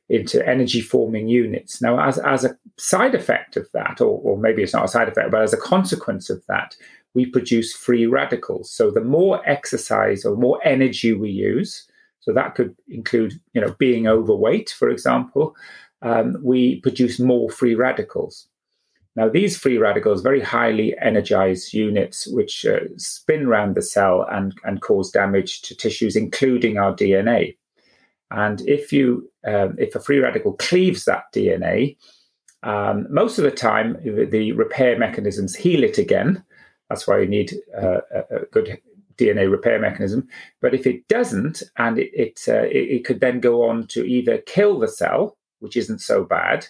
into 0.08 0.44
energy 0.46 0.80
forming 0.80 1.28
units. 1.28 1.80
Now 1.80 2.00
as, 2.00 2.18
as 2.18 2.44
a 2.44 2.58
side 2.76 3.14
effect 3.14 3.56
of 3.56 3.70
that 3.72 4.00
or, 4.00 4.18
or 4.22 4.36
maybe 4.36 4.62
it's 4.62 4.72
not 4.72 4.86
a 4.86 4.88
side 4.88 5.08
effect 5.08 5.30
but 5.30 5.42
as 5.42 5.52
a 5.52 5.58
consequence 5.58 6.30
of 6.30 6.42
that 6.48 6.76
we 7.14 7.26
produce 7.26 7.74
free 7.74 8.06
radicals. 8.06 8.70
So 8.70 8.90
the 8.90 9.00
more 9.00 9.42
exercise 9.48 10.24
or 10.24 10.36
more 10.36 10.60
energy 10.64 11.12
we 11.12 11.30
use, 11.30 11.86
so 12.20 12.32
that 12.32 12.54
could 12.54 12.76
include, 12.88 13.40
you 13.54 13.60
know, 13.60 13.74
being 13.78 14.06
overweight, 14.06 14.70
for 14.70 14.90
example, 14.90 15.56
um, 16.02 16.36
we 16.42 16.80
produce 16.80 17.18
more 17.18 17.50
free 17.50 17.74
radicals. 17.74 18.46
Now, 19.16 19.28
these 19.28 19.58
free 19.58 19.76
radicals, 19.76 20.22
very 20.22 20.40
highly 20.40 20.96
energized 20.98 21.74
units, 21.74 22.28
which 22.28 22.64
uh, 22.64 22.80
spin 22.96 23.46
around 23.46 23.74
the 23.74 23.82
cell 23.82 24.26
and, 24.30 24.54
and 24.64 24.80
cause 24.80 25.10
damage 25.10 25.62
to 25.62 25.76
tissues, 25.76 26.14
including 26.14 26.78
our 26.78 26.94
DNA. 26.94 27.56
And 28.30 28.60
if 28.68 28.92
you, 28.92 29.28
um, 29.44 29.74
if 29.78 29.94
a 29.96 30.00
free 30.00 30.20
radical 30.20 30.52
cleaves 30.52 31.04
that 31.04 31.24
DNA, 31.34 31.96
um, 32.62 33.06
most 33.10 33.38
of 33.38 33.44
the 33.44 33.50
time 33.50 33.96
the, 34.04 34.26
the 34.26 34.52
repair 34.52 34.96
mechanisms 34.98 35.56
heal 35.56 35.82
it 35.82 35.98
again, 35.98 36.44
that's 36.90 37.06
why 37.06 37.20
you 37.20 37.26
need 37.26 37.54
uh, 37.80 38.00
a, 38.30 38.44
good 38.50 38.78
DNA 39.16 39.50
repair 39.50 39.78
mechanism. 39.78 40.28
But 40.60 40.74
if 40.74 40.86
it 40.86 41.06
doesn't, 41.08 41.62
and 41.78 41.98
it 41.98 42.10
it, 42.12 42.44
uh, 42.48 42.64
it, 42.64 42.90
it 42.90 43.04
could 43.04 43.20
then 43.20 43.40
go 43.40 43.66
on 43.66 43.86
to 43.88 44.04
either 44.04 44.38
kill 44.38 44.78
the 44.78 44.88
cell, 44.88 45.38
which 45.60 45.76
isn't 45.76 46.00
so 46.00 46.24
bad, 46.24 46.66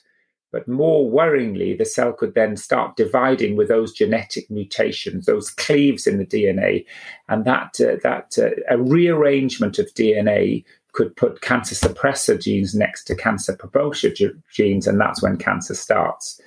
but 0.52 0.66
more 0.66 1.08
worryingly, 1.10 1.78
the 1.78 1.84
cell 1.84 2.12
could 2.12 2.34
then 2.34 2.56
start 2.56 2.96
dividing 2.96 3.56
with 3.56 3.68
those 3.68 3.92
genetic 3.92 4.50
mutations, 4.50 5.26
those 5.26 5.50
cleaves 5.50 6.06
in 6.06 6.18
the 6.18 6.26
DNA, 6.26 6.84
and 7.28 7.44
that 7.44 7.80
uh, 7.80 7.96
that 8.02 8.36
uh, 8.38 8.50
a 8.68 8.78
rearrangement 8.78 9.78
of 9.78 9.94
DNA 9.94 10.64
could 10.92 11.14
put 11.14 11.40
cancer 11.40 11.74
suppressor 11.74 12.40
genes 12.40 12.74
next 12.74 13.04
to 13.04 13.14
cancer 13.14 13.56
promoter 13.56 14.10
genes, 14.52 14.86
and 14.86 15.00
that's 15.00 15.22
when 15.22 15.36
cancer 15.36 15.74
starts. 15.74 16.40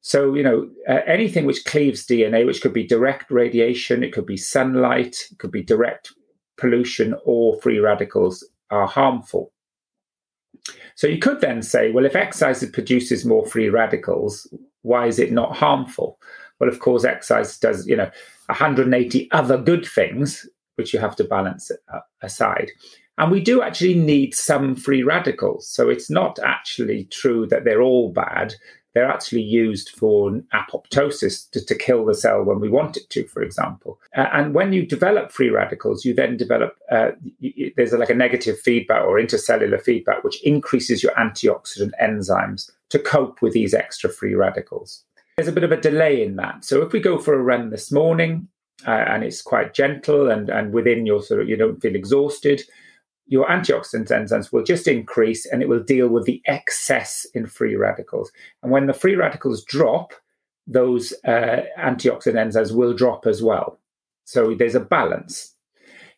So, 0.00 0.34
you 0.34 0.42
know, 0.42 0.68
uh, 0.88 1.00
anything 1.06 1.44
which 1.44 1.64
cleaves 1.64 2.06
DNA, 2.06 2.46
which 2.46 2.60
could 2.60 2.72
be 2.72 2.86
direct 2.86 3.30
radiation, 3.30 4.02
it 4.02 4.12
could 4.12 4.26
be 4.26 4.36
sunlight, 4.36 5.16
it 5.30 5.38
could 5.38 5.52
be 5.52 5.62
direct 5.62 6.12
pollution 6.56 7.14
or 7.24 7.60
free 7.60 7.78
radicals, 7.78 8.46
are 8.70 8.86
harmful. 8.86 9.52
So 10.94 11.06
you 11.06 11.18
could 11.18 11.40
then 11.40 11.62
say, 11.62 11.90
well, 11.90 12.04
if 12.04 12.14
exercise 12.14 12.64
produces 12.70 13.24
more 13.24 13.46
free 13.46 13.68
radicals, 13.68 14.46
why 14.82 15.06
is 15.06 15.18
it 15.18 15.32
not 15.32 15.56
harmful? 15.56 16.18
Well, 16.60 16.68
of 16.68 16.80
course, 16.80 17.04
exercise 17.04 17.58
does, 17.58 17.86
you 17.86 17.96
know, 17.96 18.10
180 18.46 19.30
other 19.32 19.58
good 19.58 19.86
things, 19.86 20.48
which 20.76 20.92
you 20.92 21.00
have 21.00 21.16
to 21.16 21.24
balance 21.24 21.70
uh, 21.92 22.00
aside. 22.22 22.70
And 23.18 23.30
we 23.30 23.40
do 23.40 23.62
actually 23.62 23.94
need 23.94 24.34
some 24.34 24.74
free 24.74 25.02
radicals. 25.02 25.68
So 25.68 25.88
it's 25.88 26.10
not 26.10 26.38
actually 26.38 27.04
true 27.04 27.46
that 27.48 27.64
they're 27.64 27.82
all 27.82 28.12
bad 28.12 28.54
they're 28.94 29.10
actually 29.10 29.42
used 29.42 29.90
for 29.90 30.30
apoptosis 30.52 31.50
to, 31.50 31.64
to 31.64 31.74
kill 31.74 32.04
the 32.04 32.14
cell 32.14 32.42
when 32.42 32.60
we 32.60 32.68
want 32.68 32.96
it 32.96 33.08
to, 33.10 33.26
for 33.26 33.42
example. 33.42 33.98
Uh, 34.16 34.28
and 34.32 34.54
when 34.54 34.72
you 34.72 34.84
develop 34.84 35.32
free 35.32 35.50
radicals, 35.50 36.04
you 36.04 36.14
then 36.14 36.36
develop, 36.36 36.76
uh, 36.90 37.10
you, 37.40 37.72
there's 37.76 37.92
a, 37.92 37.98
like 37.98 38.10
a 38.10 38.14
negative 38.14 38.58
feedback 38.58 39.02
or 39.02 39.18
intercellular 39.18 39.80
feedback, 39.80 40.22
which 40.24 40.42
increases 40.42 41.02
your 41.02 41.12
antioxidant 41.12 41.92
enzymes 42.02 42.70
to 42.90 42.98
cope 42.98 43.40
with 43.40 43.54
these 43.54 43.72
extra 43.74 44.10
free 44.10 44.34
radicals. 44.34 45.04
There's 45.36 45.48
a 45.48 45.52
bit 45.52 45.64
of 45.64 45.72
a 45.72 45.80
delay 45.80 46.22
in 46.22 46.36
that. 46.36 46.64
So 46.64 46.82
if 46.82 46.92
we 46.92 47.00
go 47.00 47.18
for 47.18 47.34
a 47.34 47.42
run 47.42 47.70
this 47.70 47.90
morning, 47.90 48.48
uh, 48.86 48.90
and 48.90 49.22
it's 49.22 49.42
quite 49.42 49.74
gentle 49.74 50.30
and, 50.30 50.50
and 50.50 50.72
within 50.72 51.06
your 51.06 51.22
sort 51.22 51.40
of, 51.40 51.48
you 51.48 51.56
don't 51.56 51.80
feel 51.80 51.94
exhausted, 51.94 52.62
your 53.32 53.46
antioxidant 53.46 54.10
enzymes 54.10 54.52
will 54.52 54.62
just 54.62 54.86
increase 54.86 55.46
and 55.46 55.62
it 55.62 55.68
will 55.70 55.82
deal 55.82 56.06
with 56.06 56.26
the 56.26 56.42
excess 56.44 57.26
in 57.32 57.46
free 57.46 57.76
radicals. 57.76 58.30
And 58.62 58.70
when 58.70 58.86
the 58.86 58.92
free 58.92 59.14
radicals 59.14 59.64
drop, 59.64 60.12
those 60.66 61.14
uh, 61.24 61.62
antioxidant 61.78 62.34
enzymes 62.34 62.74
will 62.74 62.92
drop 62.92 63.26
as 63.26 63.42
well. 63.42 63.78
So 64.24 64.54
there's 64.54 64.74
a 64.74 64.80
balance. 64.80 65.54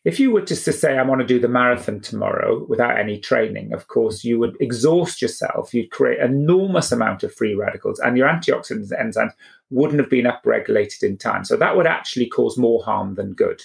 If 0.03 0.19
you 0.19 0.29
were 0.29 0.41
just 0.41 0.65
to 0.65 0.73
say, 0.73 0.97
I 0.97 1.03
want 1.03 1.21
to 1.21 1.25
do 1.25 1.39
the 1.39 1.47
marathon 1.47 2.01
tomorrow 2.01 2.65
without 2.67 2.99
any 2.99 3.17
training, 3.17 3.71
of 3.71 3.87
course, 3.87 4.25
you 4.25 4.37
would 4.37 4.57
exhaust 4.59 5.21
yourself. 5.21 5.73
You'd 5.73 5.91
create 5.91 6.19
enormous 6.19 6.91
amount 6.91 7.23
of 7.23 7.33
free 7.33 7.55
radicals, 7.55 7.99
and 7.99 8.17
your 8.17 8.27
antioxidant 8.27 8.91
enzymes 8.91 9.31
wouldn't 9.69 10.01
have 10.01 10.09
been 10.09 10.25
upregulated 10.25 11.01
in 11.01 11.17
time. 11.17 11.45
So 11.45 11.55
that 11.55 11.77
would 11.77 11.87
actually 11.87 12.27
cause 12.27 12.57
more 12.57 12.83
harm 12.83 13.15
than 13.15 13.33
good. 13.33 13.63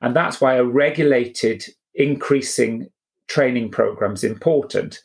And 0.00 0.14
that's 0.14 0.40
why 0.40 0.54
a 0.54 0.64
regulated 0.64 1.66
increasing 1.94 2.88
training 3.28 3.70
programs 3.70 4.24
important, 4.24 5.00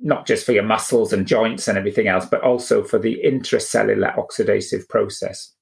not 0.00 0.26
just 0.26 0.44
for 0.44 0.52
your 0.52 0.62
muscles 0.62 1.12
and 1.12 1.26
joints 1.26 1.68
and 1.68 1.78
everything 1.78 2.08
else, 2.08 2.26
but 2.26 2.42
also 2.42 2.82
for 2.82 2.98
the 2.98 3.20
intracellular 3.24 4.14
oxidative 4.16 4.88
process. 4.88 5.52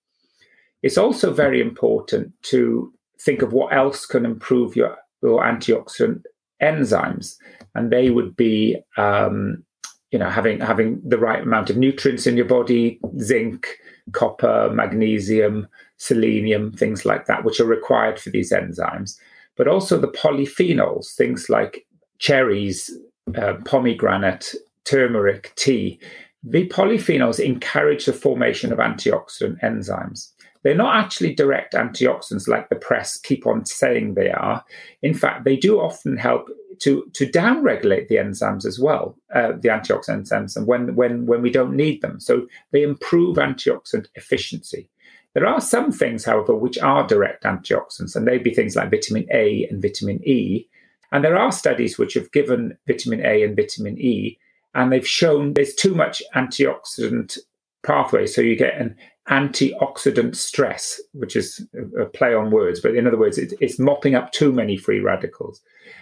It's 0.82 0.98
also 0.98 1.32
very 1.32 1.60
important 1.60 2.32
to 2.44 2.92
think 3.20 3.42
of 3.42 3.52
what 3.52 3.72
else 3.74 4.06
can 4.06 4.24
improve 4.24 4.76
your, 4.76 4.96
your 5.22 5.42
antioxidant 5.42 6.22
enzymes, 6.62 7.36
and 7.74 7.90
they 7.90 8.10
would 8.10 8.34
be, 8.36 8.78
um, 8.96 9.62
you 10.10 10.18
know, 10.18 10.28
having 10.28 10.60
having 10.60 11.00
the 11.06 11.18
right 11.18 11.42
amount 11.42 11.70
of 11.70 11.76
nutrients 11.76 12.26
in 12.26 12.36
your 12.36 12.46
body, 12.46 12.98
zinc, 13.20 13.76
copper, 14.12 14.70
magnesium, 14.72 15.68
selenium, 15.98 16.72
things 16.72 17.04
like 17.04 17.26
that, 17.26 17.44
which 17.44 17.60
are 17.60 17.66
required 17.66 18.18
for 18.18 18.30
these 18.30 18.52
enzymes 18.52 19.18
but 19.60 19.68
also 19.68 19.98
the 19.98 20.08
polyphenols, 20.08 21.14
things 21.16 21.50
like 21.50 21.86
cherries, 22.18 22.90
uh, 23.36 23.52
pomegranate, 23.66 24.54
turmeric, 24.86 25.52
tea. 25.54 26.00
The 26.42 26.66
polyphenols 26.68 27.38
encourage 27.38 28.06
the 28.06 28.14
formation 28.14 28.72
of 28.72 28.78
antioxidant 28.78 29.60
enzymes. 29.60 30.30
They're 30.62 30.74
not 30.74 30.96
actually 30.96 31.34
direct 31.34 31.74
antioxidants 31.74 32.48
like 32.48 32.70
the 32.70 32.76
press 32.76 33.18
keep 33.18 33.46
on 33.46 33.66
saying 33.66 34.14
they 34.14 34.30
are. 34.30 34.64
In 35.02 35.12
fact, 35.12 35.44
they 35.44 35.56
do 35.56 35.78
often 35.78 36.16
help 36.16 36.48
to, 36.78 37.04
to 37.12 37.26
downregulate 37.26 38.08
the 38.08 38.16
enzymes 38.16 38.64
as 38.64 38.80
well, 38.80 39.14
uh, 39.34 39.48
the 39.60 39.68
antioxidant 39.68 40.30
enzymes, 40.30 40.56
and 40.56 40.66
when, 40.66 40.96
when, 40.96 41.26
when 41.26 41.42
we 41.42 41.50
don't 41.50 41.76
need 41.76 42.00
them. 42.00 42.18
So 42.18 42.46
they 42.72 42.82
improve 42.82 43.36
antioxidant 43.36 44.06
efficiency. 44.14 44.88
There 45.34 45.46
are 45.46 45.60
some 45.60 45.92
things, 45.92 46.24
however, 46.24 46.54
which 46.54 46.78
are 46.78 47.06
direct 47.06 47.44
antioxidants, 47.44 48.16
and 48.16 48.26
they'd 48.26 48.42
be 48.42 48.54
things 48.54 48.76
like 48.76 48.90
vitamin 48.90 49.26
A 49.32 49.66
and 49.70 49.80
vitamin 49.80 50.20
E. 50.26 50.66
And 51.12 51.24
there 51.24 51.38
are 51.38 51.52
studies 51.52 51.98
which 51.98 52.14
have 52.14 52.32
given 52.32 52.76
vitamin 52.86 53.24
A 53.24 53.42
and 53.42 53.56
vitamin 53.56 53.98
E, 53.98 54.38
and 54.74 54.92
they've 54.92 55.06
shown 55.06 55.54
there's 55.54 55.74
too 55.74 55.94
much 55.94 56.22
antioxidant 56.34 57.38
pathway. 57.84 58.26
So 58.26 58.40
you 58.40 58.56
get 58.56 58.76
an 58.76 58.96
antioxidant 59.28 60.34
stress, 60.36 61.00
which 61.12 61.36
is 61.36 61.64
a 61.98 62.04
play 62.06 62.34
on 62.34 62.50
words, 62.50 62.80
but 62.80 62.94
in 62.94 63.06
other 63.06 63.18
words, 63.18 63.38
it, 63.38 63.52
it's 63.60 63.78
mopping 63.78 64.14
up 64.14 64.32
too 64.32 64.52
many 64.52 64.76
free 64.76 65.00
radicals 65.00 65.60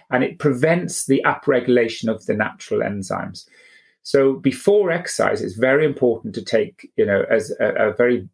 and 0.09 0.23
it 0.23 0.39
prevents 0.39 1.05
the 1.05 1.23
upregulation 1.25 2.09
of 2.09 2.25
the 2.25 2.33
natural 2.33 2.81
enzymes. 2.81 3.45
So 4.01 4.33
before 4.33 4.91
exercise, 4.91 5.41
it's 5.41 5.55
very 5.55 5.85
important 5.85 6.33
to 6.35 6.43
take, 6.43 6.91
you 6.95 7.05
know, 7.05 7.25
as 7.29 7.53
a, 7.59 7.89
a 7.89 7.93
very 7.93 8.27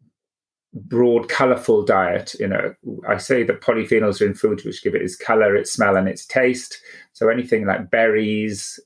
broad, 0.76 1.30
colourful 1.30 1.84
diet. 1.86 2.36
You 2.40 2.48
know, 2.48 2.76
I 3.08 3.18
say 3.18 3.44
that 3.44 3.62
polyphenols 3.62 4.22
are 4.22 4.26
in 4.26 4.36
food 4.36 4.64
which 4.64 4.84
give 4.84 4.94
it 4.94 5.02
its 5.02 5.16
colour, 5.16 5.56
its 5.56 5.72
smell, 5.72 5.96
and 5.96 6.08
its 6.08 6.26
taste. 6.26 6.80
So 7.14 7.30
anything 7.30 7.66
like 7.66 7.90
berries, 7.90 8.80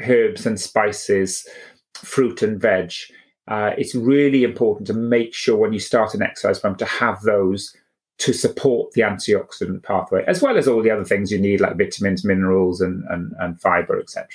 herbs 0.00 0.46
and 0.46 0.58
spices, 0.60 1.46
fruit 1.94 2.42
and 2.42 2.60
veg. 2.60 2.92
Uh, 3.48 3.72
it's 3.78 3.94
really 3.94 4.44
important 4.44 4.86
to 4.86 4.94
make 4.94 5.34
sure 5.34 5.56
when 5.56 5.72
you 5.72 5.80
start 5.80 6.14
an 6.14 6.22
exercise 6.22 6.60
program 6.60 6.78
to 6.78 6.84
have 6.84 7.20
those 7.22 7.74
to 8.18 8.32
support 8.32 8.92
the 8.92 9.00
antioxidant 9.00 9.82
pathway, 9.82 10.24
as 10.26 10.42
well 10.42 10.58
as 10.58 10.66
all 10.66 10.82
the 10.82 10.90
other 10.90 11.04
things 11.04 11.30
you 11.30 11.38
need 11.38 11.60
like 11.60 11.78
vitamins, 11.78 12.24
minerals, 12.24 12.80
and 12.80 13.04
and, 13.08 13.32
and 13.38 13.60
fiber, 13.60 13.98
etc. 13.98 14.26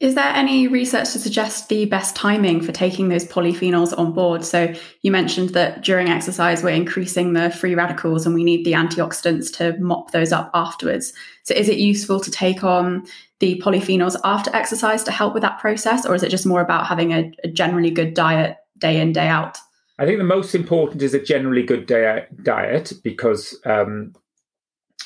Is 0.00 0.14
there 0.14 0.32
any 0.32 0.66
research 0.66 1.12
to 1.12 1.18
suggest 1.18 1.68
the 1.68 1.84
best 1.84 2.16
timing 2.16 2.62
for 2.62 2.72
taking 2.72 3.10
those 3.10 3.26
polyphenols 3.26 3.96
on 3.98 4.14
board? 4.14 4.46
So, 4.46 4.72
you 5.02 5.12
mentioned 5.12 5.50
that 5.50 5.82
during 5.82 6.08
exercise, 6.08 6.62
we're 6.62 6.70
increasing 6.70 7.34
the 7.34 7.50
free 7.50 7.74
radicals 7.74 8.24
and 8.24 8.34
we 8.34 8.42
need 8.42 8.64
the 8.64 8.72
antioxidants 8.72 9.54
to 9.58 9.76
mop 9.78 10.12
those 10.12 10.32
up 10.32 10.50
afterwards. 10.54 11.12
So, 11.42 11.54
is 11.54 11.68
it 11.68 11.76
useful 11.76 12.18
to 12.20 12.30
take 12.30 12.64
on 12.64 13.04
the 13.40 13.60
polyphenols 13.62 14.16
after 14.24 14.54
exercise 14.56 15.04
to 15.04 15.10
help 15.10 15.34
with 15.34 15.42
that 15.42 15.58
process, 15.58 16.06
or 16.06 16.14
is 16.14 16.22
it 16.22 16.30
just 16.30 16.46
more 16.46 16.62
about 16.62 16.86
having 16.86 17.12
a, 17.12 17.30
a 17.44 17.48
generally 17.48 17.90
good 17.90 18.14
diet 18.14 18.56
day 18.78 18.98
in, 19.02 19.12
day 19.12 19.28
out? 19.28 19.58
I 19.98 20.06
think 20.06 20.16
the 20.16 20.24
most 20.24 20.54
important 20.54 21.02
is 21.02 21.12
a 21.12 21.22
generally 21.22 21.62
good 21.62 21.86
diet 21.86 22.92
because 23.04 23.58
um, 23.66 24.14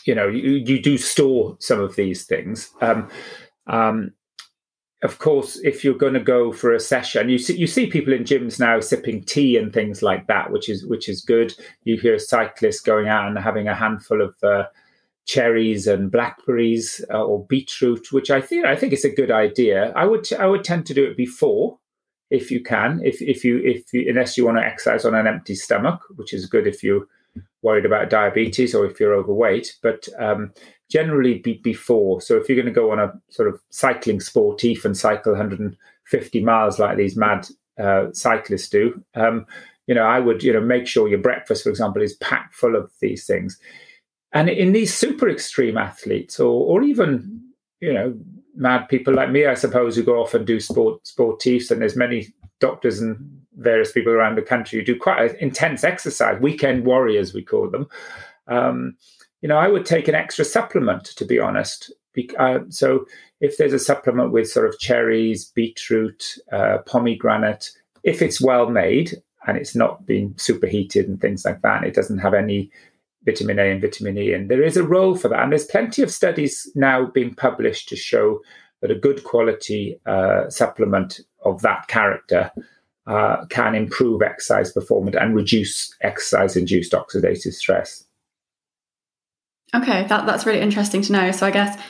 you 0.07 0.15
know 0.15 0.29
you, 0.29 0.53
you 0.53 0.81
do 0.81 0.97
store 0.99 1.57
some 1.59 1.81
of 1.81 1.97
these 1.97 2.27
things. 2.27 2.71
Um, 2.81 3.09
um, 3.67 4.13
of 5.05 5.19
course, 5.19 5.61
if 5.63 5.85
you're 5.85 5.95
going 5.95 6.15
to 6.15 6.21
go 6.21 6.51
for 6.51 6.73
a 6.73 6.81
session, 6.81 7.29
you 7.29 7.37
see 7.37 7.57
you 7.57 7.67
see 7.67 7.87
people 7.87 8.15
in 8.15 8.25
gyms 8.25 8.59
now 8.59 8.81
sipping 8.81 9.23
tea 9.23 9.59
and 9.59 9.73
things 9.73 10.03
like 10.03 10.27
that, 10.29 10.51
which 10.51 10.71
is 10.71 10.87
which 10.87 11.11
is 11.11 11.21
good. 11.21 11.55
You 11.85 11.99
hear 11.99 12.19
cyclists 12.19 12.81
going 12.81 13.07
out 13.07 13.29
and 13.29 13.39
having 13.39 13.69
a 13.69 13.75
handful 13.75 14.23
of 14.23 14.35
uh, 14.43 14.65
cherries 15.27 15.87
and 15.87 16.11
blackberries 16.11 17.05
uh, 17.13 17.23
or 17.23 17.45
beetroot, 17.47 18.13
which 18.13 18.31
I 18.31 18.41
think 18.41 18.65
I 18.65 18.77
think 18.77 18.95
it's 18.95 19.05
a 19.05 19.15
good 19.15 19.31
idea. 19.31 19.93
I 19.95 20.07
would 20.07 20.33
I 20.33 20.47
would 20.47 20.65
tend 20.65 20.87
to 20.87 20.95
do 20.95 21.05
it 21.05 21.19
before, 21.19 21.79
if 22.31 22.51
you 22.51 22.63
can, 22.63 23.03
if 23.05 23.21
if 23.21 23.45
you 23.45 23.59
if 23.59 23.93
you, 23.93 24.07
unless 24.09 24.39
you 24.39 24.47
want 24.47 24.57
to 24.57 24.65
exercise 24.65 25.05
on 25.05 25.15
an 25.15 25.27
empty 25.27 25.55
stomach, 25.55 26.01
which 26.17 26.33
is 26.33 26.47
good 26.47 26.67
if 26.67 26.83
you're 26.83 27.07
worried 27.61 27.85
about 27.85 28.09
diabetes 28.11 28.75
or 28.75 28.87
if 28.87 28.99
you're 28.99 29.15
overweight. 29.15 29.77
But 29.83 30.09
um, 30.19 30.53
generally 30.91 31.39
be 31.39 31.55
before. 31.63 32.21
So 32.21 32.37
if 32.37 32.49
you're 32.49 32.57
going 32.57 32.73
to 32.73 32.73
go 32.73 32.91
on 32.93 32.99
a 32.99 33.13
sort 33.31 33.49
of 33.49 33.61
cycling 33.71 34.19
sportif 34.19 34.85
and 34.85 34.97
cycle 34.97 35.33
150 35.33 36.41
miles 36.45 36.79
like 36.79 36.97
these 36.97 37.17
mad 37.17 37.47
uh, 37.83 38.07
cyclists 38.13 38.69
do, 38.69 39.03
um, 39.15 39.47
you 39.87 39.95
know, 39.95 40.05
I 40.05 40.19
would, 40.21 40.43
you 40.43 40.53
know, 40.53 40.61
make 40.61 40.87
sure 40.87 41.09
your 41.09 41.19
breakfast, 41.19 41.65
for 41.65 41.71
example, 41.71 42.03
is 42.03 42.15
packed 42.15 42.55
full 42.55 42.77
of 42.77 42.91
these 43.01 43.27
things. 43.27 43.59
And 44.33 44.49
in 44.49 44.73
these 44.73 44.93
super 44.93 45.29
extreme 45.29 45.77
athletes, 45.77 46.41
or 46.41 46.67
or 46.67 46.83
even, 46.83 47.41
you 47.81 47.93
know, 47.93 48.15
mad 48.57 48.89
people 48.89 49.15
like 49.15 49.31
me, 49.31 49.47
I 49.47 49.55
suppose, 49.55 49.95
who 49.95 50.03
go 50.03 50.21
off 50.21 50.35
and 50.35 50.47
do 50.47 50.59
sport 50.59 51.05
sportifs, 51.05 51.71
and 51.71 51.81
there's 51.81 51.97
many 51.97 52.33
doctors 52.61 53.01
and 53.01 53.17
various 53.57 53.93
people 53.93 54.13
around 54.13 54.37
the 54.37 54.43
country 54.43 54.79
who 54.79 54.85
do 54.85 54.99
quite 54.99 55.39
intense 55.41 55.85
exercise, 55.85 56.41
weekend 56.41 56.85
warriors, 56.85 57.35
we 57.35 57.43
call 57.43 57.71
them. 57.71 57.87
Um, 58.49 58.97
you 59.45 59.49
know, 59.49 59.59
I 59.59 59.69
would 59.69 59.85
take 59.85 60.09
an 60.09 60.15
extra 60.15 60.43
supplement 60.43 61.05
to 61.05 61.25
be 61.27 61.39
honest. 61.39 61.93
Uh, 62.39 62.61
so 62.71 63.05
if 63.43 63.59
there's 63.59 63.75
a 63.75 63.79
supplement 63.79 64.33
with 64.33 64.51
sort 64.51 64.67
of 64.67 64.79
cherries, 64.79 65.45
beetroot, 65.45 66.39
uh, 66.51 66.79
pomegranate, 66.87 67.71
if 68.05 68.23
it's 68.23 68.41
well 68.41 68.71
made 68.71 69.21
and 69.47 69.59
it's 69.59 69.77
not 69.77 70.07
been 70.07 70.35
superheated 70.39 71.07
and 71.07 71.21
things 71.21 71.45
like 71.45 71.61
that, 71.61 71.77
and 71.77 71.87
it 71.87 71.95
doesn't 71.95 72.21
have 72.21 72.33
any 72.33 72.71
vitamin 73.27 73.59
A 73.59 73.71
and 73.71 73.83
vitamin 73.83 74.17
E, 74.17 74.33
and 74.33 74.51
there 74.51 74.63
is 74.63 74.79
a 74.79 74.83
role 74.83 75.15
for 75.15 75.29
that. 75.29 75.43
And 75.43 75.53
there's 75.53 75.67
plenty 75.67 76.03
of 76.03 76.11
studies 76.11 76.67
now 76.75 77.05
being 77.05 77.35
published 77.35 77.91
to 77.91 77.97
show 77.97 78.41
that 78.81 78.91
a 78.91 78.99
good 78.99 79.25
quality 79.25 80.01
uh, 80.07 80.49
supplement 80.49 81.21
of 81.45 81.61
that 81.61 81.87
character 81.89 82.51
uh, 83.07 83.45
can 83.51 83.75
improve 83.75 84.23
exercise 84.23 84.73
performance 84.73 85.17
and 85.21 85.37
reduce 85.37 85.95
exercise 86.01 86.57
induced 86.57 86.93
oxidative 86.93 87.53
stress. 87.53 88.05
Okay, 89.75 90.07
that, 90.07 90.27
that's 90.27 90.47
really 90.47 90.61
interesting 90.61 91.03
to 91.03 91.13
know. 91.13 91.31
So 91.33 91.47
I 91.47 91.51
guess 91.51 91.81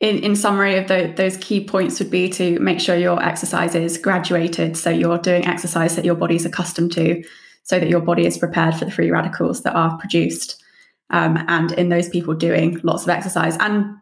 in, 0.00 0.18
in 0.18 0.34
summary 0.36 0.76
of 0.76 0.88
the, 0.88 1.12
those 1.16 1.36
key 1.36 1.64
points 1.64 1.98
would 1.98 2.10
be 2.10 2.28
to 2.30 2.58
make 2.58 2.80
sure 2.80 2.96
your 2.96 3.22
exercise 3.22 3.74
is 3.74 3.98
graduated. 3.98 4.76
So 4.76 4.90
you're 4.90 5.18
doing 5.18 5.46
exercise 5.46 5.96
that 5.96 6.04
your 6.04 6.14
body's 6.14 6.44
accustomed 6.44 6.92
to 6.92 7.22
so 7.62 7.78
that 7.78 7.88
your 7.88 8.00
body 8.00 8.26
is 8.26 8.38
prepared 8.38 8.74
for 8.74 8.84
the 8.84 8.90
free 8.90 9.10
radicals 9.10 9.62
that 9.62 9.74
are 9.74 9.96
produced. 9.98 10.62
Um, 11.10 11.44
and 11.48 11.72
in 11.72 11.90
those 11.90 12.08
people 12.08 12.34
doing 12.34 12.80
lots 12.82 13.04
of 13.04 13.10
exercise 13.10 13.56
and 13.58 13.96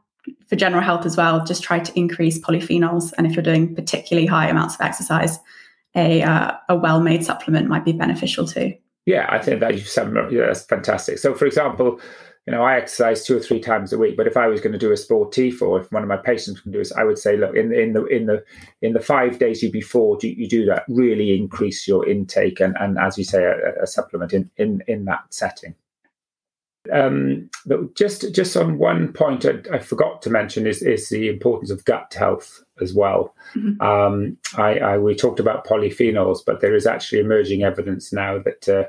for 0.47 0.57
general 0.57 0.83
health 0.83 1.05
as 1.05 1.17
well, 1.17 1.45
just 1.45 1.63
try 1.63 1.81
to 1.81 1.99
increase 1.99 2.39
polyphenols. 2.39 3.13
And 3.19 3.27
if 3.27 3.35
you're 3.35 3.43
doing 3.43 3.75
particularly 3.75 4.27
high 4.27 4.49
amounts 4.49 4.77
of 4.77 4.83
exercise, 4.83 5.39
a, 5.97 6.23
uh, 6.23 6.53
a 6.69 6.77
well 6.77 7.01
made 7.01 7.25
supplement 7.25 7.69
might 7.69 7.85
be 7.85 7.93
beneficial 7.93 8.47
too. 8.47 8.75
Yeah, 9.05 9.27
I 9.29 9.39
think 9.41 9.61
that 9.61 9.75
you've 9.75 10.33
yeah, 10.33 10.47
that's 10.47 10.65
fantastic. 10.65 11.19
So, 11.19 11.35
for 11.35 11.45
example, 11.45 12.01
you 12.47 12.53
know, 12.53 12.63
I 12.63 12.77
exercise 12.77 13.25
two 13.25 13.37
or 13.37 13.41
three 13.41 13.61
times 13.61 13.93
a 13.93 13.99
week. 13.99 14.17
But 14.17 14.27
if 14.27 14.37
I 14.37 14.49
was 14.49 14.61
going 14.61 14.73
to 14.73 14.79
do 14.79 14.91
a 14.91 14.95
sportif, 14.95 15.63
or 15.63 15.81
if 15.81 15.93
one 15.93 16.03
of 16.03 16.09
my 16.09 16.17
patients 16.17 16.61
can 16.61 16.73
do 16.73 16.79
this, 16.79 16.93
I 16.93 17.05
would 17.05 17.19
say, 17.19 17.37
look, 17.37 17.55
in 17.55 17.73
in 17.73 17.93
the 17.93 18.05
in 18.07 18.27
the 18.27 18.45
in 18.81 18.95
the 18.95 19.01
five 19.01 19.39
days 19.39 19.63
you 19.63 19.71
before 19.71 20.19
you, 20.23 20.31
you 20.31 20.49
do 20.49 20.65
that, 20.67 20.85
really 20.89 21.37
increase 21.37 21.87
your 21.87 22.09
intake, 22.09 22.61
and 22.61 22.77
and 22.81 22.99
as 22.99 23.17
you 23.17 23.25
say, 23.25 23.45
a, 23.45 23.83
a 23.83 23.87
supplement 23.87 24.33
in 24.33 24.51
in 24.57 24.83
in 24.89 25.05
that 25.05 25.23
setting. 25.31 25.75
Um, 26.93 27.49
but 27.65 27.95
just 27.95 28.35
just 28.35 28.57
on 28.57 28.77
one 28.77 29.13
point 29.13 29.47
I, 29.47 29.61
I, 29.73 29.79
forgot 29.79 30.21
to 30.23 30.31
mention 30.31 30.67
is 30.67 30.83
is 30.83 31.09
the 31.11 31.29
importance 31.29 31.71
of 31.71 31.85
gut 31.85 32.13
health 32.19 32.65
as 32.81 32.93
well. 32.93 33.37
Mm-hmm. 33.55 33.81
Um, 33.81 34.37
I, 34.59 34.79
I, 34.81 34.99
we 34.99 35.15
talked 35.15 35.39
about 35.39 35.65
polyphenols, 35.65 36.41
but 36.45 36.61
there 36.61 36.75
is 36.75 36.85
actually 36.85 37.21
emerging 37.21 37.63
evidence 37.63 38.13
now 38.13 38.41
that 38.41 38.69
uh, 38.69 38.85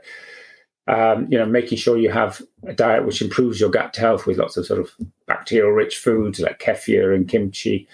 um, 0.87 1.27
you 1.29 1.37
know, 1.37 1.45
making 1.45 1.77
sure 1.77 1.97
you 1.97 2.11
have 2.11 2.41
a 2.67 2.73
diet 2.73 3.05
which 3.05 3.21
improves 3.21 3.59
your 3.59 3.69
gut 3.69 3.95
health 3.95 4.25
with 4.25 4.37
lots 4.37 4.57
of 4.57 4.65
sort 4.65 4.79
of 4.79 4.91
bacterial-rich 5.27 5.97
foods 5.97 6.39
like 6.39 6.59
kefir 6.59 7.15
and 7.15 7.27
kimchi. 7.27 7.87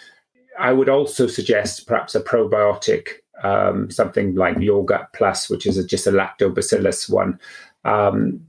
I 0.57 0.73
would 0.73 0.89
also 0.89 1.27
suggest 1.27 1.87
perhaps 1.87 2.15
a 2.15 2.21
probiotic, 2.21 3.09
um, 3.43 3.89
something 3.91 4.35
like 4.35 4.59
Your 4.59 4.83
Gut 4.83 5.13
Plus, 5.13 5.49
which 5.49 5.65
is 5.65 5.77
a, 5.77 5.85
just 5.85 6.07
a 6.07 6.11
lactobacillus 6.11 7.09
one, 7.09 7.39
um, 7.85 8.41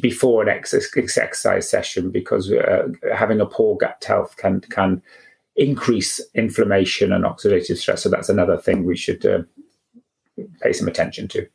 before 0.00 0.42
an 0.42 0.48
ex- 0.48 0.74
exercise 0.74 1.70
session, 1.70 2.10
because 2.10 2.50
uh, 2.50 2.88
having 3.14 3.40
a 3.40 3.46
poor 3.46 3.76
gut 3.76 4.04
health 4.06 4.36
can 4.36 4.60
can 4.60 5.00
increase 5.56 6.20
inflammation 6.34 7.12
and 7.12 7.24
oxidative 7.24 7.78
stress. 7.78 8.02
So 8.02 8.08
that's 8.08 8.28
another 8.28 8.58
thing 8.58 8.84
we 8.84 8.96
should 8.96 9.24
uh, 9.24 9.42
pay 10.60 10.72
some 10.72 10.88
attention 10.88 11.28
to. 11.28 11.46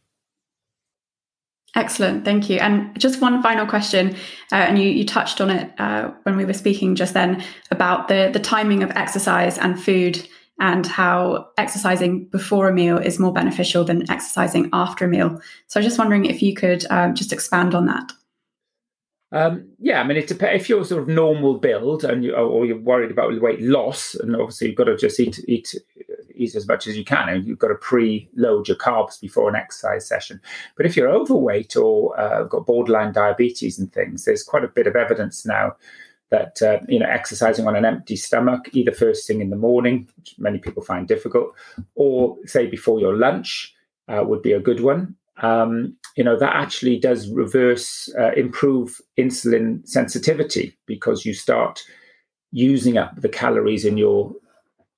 Excellent, 1.79 2.25
thank 2.25 2.49
you. 2.49 2.57
And 2.57 2.99
just 2.99 3.21
one 3.21 3.41
final 3.41 3.65
question, 3.65 4.13
uh, 4.51 4.55
and 4.55 4.77
you, 4.77 4.89
you 4.89 5.05
touched 5.05 5.39
on 5.39 5.49
it 5.49 5.71
uh, 5.79 6.11
when 6.23 6.35
we 6.35 6.43
were 6.43 6.51
speaking 6.51 6.93
just 6.93 7.13
then 7.13 7.41
about 7.71 8.09
the 8.09 8.29
the 8.33 8.39
timing 8.39 8.83
of 8.83 8.91
exercise 8.91 9.57
and 9.57 9.81
food, 9.81 10.27
and 10.59 10.85
how 10.85 11.47
exercising 11.57 12.25
before 12.25 12.67
a 12.67 12.73
meal 12.73 12.97
is 12.97 13.17
more 13.17 13.31
beneficial 13.31 13.85
than 13.85 14.11
exercising 14.11 14.69
after 14.73 15.05
a 15.05 15.07
meal. 15.07 15.41
So 15.67 15.79
I 15.79 15.81
was 15.81 15.87
just 15.87 15.97
wondering 15.97 16.25
if 16.25 16.41
you 16.41 16.53
could 16.53 16.85
um, 16.89 17.15
just 17.15 17.31
expand 17.31 17.73
on 17.73 17.85
that. 17.85 18.11
Um, 19.31 19.69
yeah, 19.79 20.01
I 20.01 20.03
mean, 20.03 20.17
it 20.17 20.27
depends. 20.27 20.61
If 20.61 20.67
you're 20.67 20.83
sort 20.83 21.03
of 21.03 21.07
normal 21.07 21.59
build 21.59 22.03
and 22.03 22.25
you, 22.25 22.35
or 22.35 22.65
you're 22.65 22.77
worried 22.77 23.11
about 23.11 23.39
weight 23.41 23.61
loss, 23.61 24.15
and 24.15 24.35
obviously 24.35 24.67
you've 24.67 24.75
got 24.75 24.85
to 24.85 24.97
just 24.97 25.17
eat 25.17 25.39
eat 25.47 25.75
eat 26.39 26.55
as 26.55 26.67
much 26.67 26.87
as 26.87 26.97
you 26.97 27.03
can, 27.03 27.29
and 27.29 27.45
you've 27.45 27.59
got 27.59 27.67
to 27.69 27.75
pre-load 27.75 28.67
your 28.67 28.77
carbs 28.77 29.19
before 29.19 29.49
an 29.49 29.55
exercise 29.55 30.07
session. 30.07 30.41
But 30.75 30.85
if 30.85 30.95
you're 30.95 31.09
overweight 31.09 31.75
or 31.75 32.19
uh, 32.19 32.43
got 32.43 32.65
borderline 32.65 33.13
diabetes 33.13 33.77
and 33.77 33.91
things, 33.91 34.25
there's 34.25 34.43
quite 34.43 34.63
a 34.63 34.69
bit 34.69 34.87
of 34.87 34.95
evidence 34.95 35.45
now 35.45 35.75
that 36.31 36.61
uh, 36.61 36.79
you 36.87 36.99
know 36.99 37.07
exercising 37.07 37.67
on 37.67 37.75
an 37.75 37.85
empty 37.85 38.15
stomach, 38.15 38.69
either 38.73 38.91
first 38.91 39.27
thing 39.27 39.41
in 39.41 39.49
the 39.49 39.55
morning, 39.55 40.07
which 40.17 40.35
many 40.37 40.59
people 40.59 40.83
find 40.83 41.07
difficult, 41.07 41.53
or 41.95 42.37
say 42.45 42.67
before 42.67 42.99
your 42.99 43.15
lunch, 43.15 43.73
uh, 44.07 44.23
would 44.25 44.41
be 44.41 44.53
a 44.53 44.59
good 44.59 44.81
one 44.81 45.15
um, 45.41 45.95
you 46.15 46.23
know 46.23 46.37
that 46.37 46.55
actually 46.55 46.99
does 46.99 47.29
reverse 47.29 48.09
uh, 48.19 48.31
improve 48.33 48.99
insulin 49.17 49.87
sensitivity 49.87 50.75
because 50.85 51.25
you 51.25 51.33
start 51.33 51.81
using 52.51 52.97
up 52.97 53.13
the 53.15 53.29
calories 53.29 53.85
in 53.85 53.97
your 53.97 54.33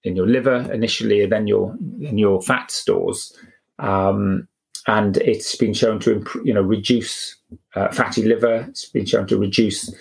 in 0.04 0.16
your 0.16 0.28
liver 0.28 0.72
initially 0.72 1.22
and 1.24 1.32
then 1.32 1.48
your 1.48 1.76
in 2.02 2.18
your 2.18 2.42
fat 2.42 2.72
stores. 2.72 3.36
Um, 3.80 4.48
and 4.88 5.18
it's 5.18 5.56
been 5.56 5.74
shown 5.74 6.00
to 6.00 6.12
improve, 6.12 6.46
you 6.46 6.54
know 6.54 6.62
reduce 6.62 7.36
uh, 7.76 7.92
fatty 7.92 8.24
liver. 8.24 8.66
It's 8.70 8.90
been 8.90 9.06
shown 9.06 9.28
to 9.28 9.38
reduce 9.38 9.94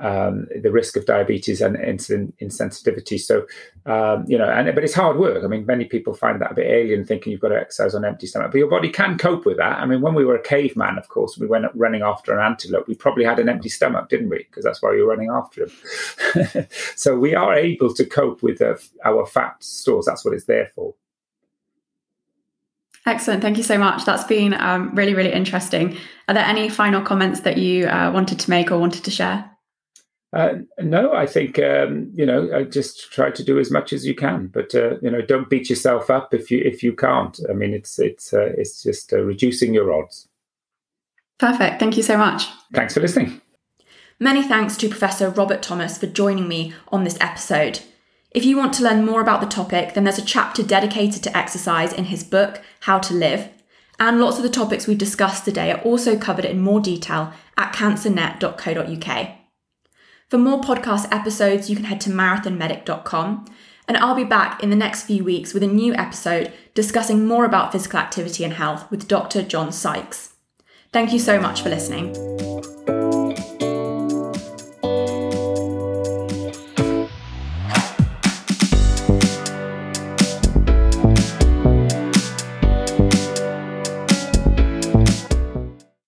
um, 0.00 0.48
the 0.62 0.72
risk 0.72 0.96
of 0.96 1.06
diabetes 1.06 1.60
and 1.60 1.76
insulin 1.76 2.32
insensitivity. 2.40 3.20
So, 3.20 3.46
um, 3.86 4.24
you 4.26 4.38
know, 4.38 4.48
and 4.48 4.74
but 4.74 4.82
it's 4.82 4.94
hard 4.94 5.18
work. 5.18 5.44
I 5.44 5.46
mean, 5.46 5.66
many 5.66 5.84
people 5.84 6.14
find 6.14 6.40
that 6.40 6.52
a 6.52 6.54
bit 6.54 6.66
alien, 6.66 7.04
thinking 7.04 7.32
you've 7.32 7.40
got 7.40 7.48
to 7.48 7.60
exercise 7.60 7.94
on 7.94 8.04
empty 8.04 8.26
stomach, 8.26 8.50
but 8.52 8.58
your 8.58 8.70
body 8.70 8.88
can 8.88 9.18
cope 9.18 9.44
with 9.44 9.58
that. 9.58 9.78
I 9.78 9.86
mean, 9.86 10.00
when 10.00 10.14
we 10.14 10.24
were 10.24 10.36
a 10.36 10.42
caveman, 10.42 10.98
of 10.98 11.08
course, 11.08 11.38
we 11.38 11.46
went 11.46 11.66
running 11.74 12.02
after 12.02 12.36
an 12.36 12.44
antelope. 12.44 12.88
We 12.88 12.94
probably 12.94 13.24
had 13.24 13.38
an 13.38 13.48
empty 13.48 13.68
stomach, 13.68 14.08
didn't 14.08 14.30
we? 14.30 14.38
Because 14.38 14.64
that's 14.64 14.82
why 14.82 14.90
we 14.90 15.02
were 15.02 15.08
running 15.08 15.30
after 15.30 15.64
him. 15.64 16.66
so 16.96 17.18
we 17.18 17.34
are 17.34 17.54
able 17.54 17.92
to 17.94 18.04
cope 18.04 18.42
with 18.42 18.62
our 19.04 19.26
fat 19.26 19.62
stores. 19.62 20.06
That's 20.06 20.24
what 20.24 20.34
it's 20.34 20.46
there 20.46 20.70
for. 20.74 20.94
Excellent. 23.06 23.40
Thank 23.40 23.56
you 23.56 23.62
so 23.62 23.78
much. 23.78 24.04
That's 24.04 24.24
been 24.24 24.52
um, 24.54 24.94
really, 24.94 25.14
really 25.14 25.32
interesting. 25.32 25.96
Are 26.28 26.34
there 26.34 26.44
any 26.44 26.68
final 26.68 27.00
comments 27.00 27.40
that 27.40 27.56
you 27.56 27.86
uh, 27.86 28.10
wanted 28.12 28.38
to 28.40 28.50
make 28.50 28.70
or 28.70 28.78
wanted 28.78 29.04
to 29.04 29.10
share? 29.10 29.50
Uh, 30.32 30.54
no, 30.78 31.12
I 31.12 31.26
think 31.26 31.58
um, 31.58 32.12
you 32.14 32.24
know. 32.24 32.50
I 32.54 32.62
just 32.62 33.10
try 33.12 33.30
to 33.30 33.42
do 33.42 33.58
as 33.58 33.70
much 33.70 33.92
as 33.92 34.06
you 34.06 34.14
can, 34.14 34.46
but 34.46 34.74
uh, 34.76 34.98
you 35.02 35.10
know, 35.10 35.22
don't 35.22 35.50
beat 35.50 35.68
yourself 35.68 36.08
up 36.08 36.32
if 36.32 36.52
you 36.52 36.62
if 36.64 36.84
you 36.84 36.92
can't. 36.92 37.38
I 37.48 37.52
mean, 37.52 37.74
it's 37.74 37.98
it's 37.98 38.32
uh, 38.32 38.52
it's 38.56 38.80
just 38.80 39.12
uh, 39.12 39.22
reducing 39.22 39.74
your 39.74 39.92
odds. 39.92 40.28
Perfect. 41.38 41.80
Thank 41.80 41.96
you 41.96 42.04
so 42.04 42.16
much. 42.16 42.46
Thanks 42.72 42.94
for 42.94 43.00
listening. 43.00 43.40
Many 44.20 44.42
thanks 44.42 44.76
to 44.76 44.88
Professor 44.88 45.30
Robert 45.30 45.62
Thomas 45.62 45.98
for 45.98 46.06
joining 46.06 46.46
me 46.46 46.74
on 46.92 47.02
this 47.02 47.16
episode. 47.20 47.80
If 48.30 48.44
you 48.44 48.56
want 48.56 48.72
to 48.74 48.84
learn 48.84 49.04
more 49.04 49.20
about 49.20 49.40
the 49.40 49.46
topic, 49.48 49.94
then 49.94 50.04
there's 50.04 50.18
a 50.18 50.24
chapter 50.24 50.62
dedicated 50.62 51.24
to 51.24 51.36
exercise 51.36 51.92
in 51.92 52.04
his 52.04 52.22
book, 52.22 52.62
How 52.80 53.00
to 53.00 53.14
Live, 53.14 53.48
and 53.98 54.20
lots 54.20 54.36
of 54.36 54.44
the 54.44 54.50
topics 54.50 54.86
we've 54.86 54.96
discussed 54.96 55.44
today 55.44 55.72
are 55.72 55.80
also 55.80 56.16
covered 56.16 56.44
in 56.44 56.60
more 56.60 56.80
detail 56.80 57.32
at 57.56 57.72
cancernet.co.uk. 57.72 59.39
For 60.30 60.38
more 60.38 60.60
podcast 60.60 61.08
episodes, 61.10 61.68
you 61.68 61.74
can 61.74 61.86
head 61.86 62.00
to 62.02 62.10
marathonmedic.com, 62.10 63.46
and 63.88 63.96
I'll 63.96 64.14
be 64.14 64.22
back 64.22 64.62
in 64.62 64.70
the 64.70 64.76
next 64.76 65.02
few 65.02 65.24
weeks 65.24 65.52
with 65.52 65.64
a 65.64 65.66
new 65.66 65.92
episode 65.94 66.52
discussing 66.72 67.26
more 67.26 67.44
about 67.44 67.72
physical 67.72 67.98
activity 67.98 68.44
and 68.44 68.52
health 68.52 68.88
with 68.92 69.08
Dr. 69.08 69.42
John 69.42 69.72
Sykes. 69.72 70.34
Thank 70.92 71.12
you 71.12 71.18
so 71.18 71.40
much 71.40 71.62
for 71.62 71.68
listening. 71.68 72.14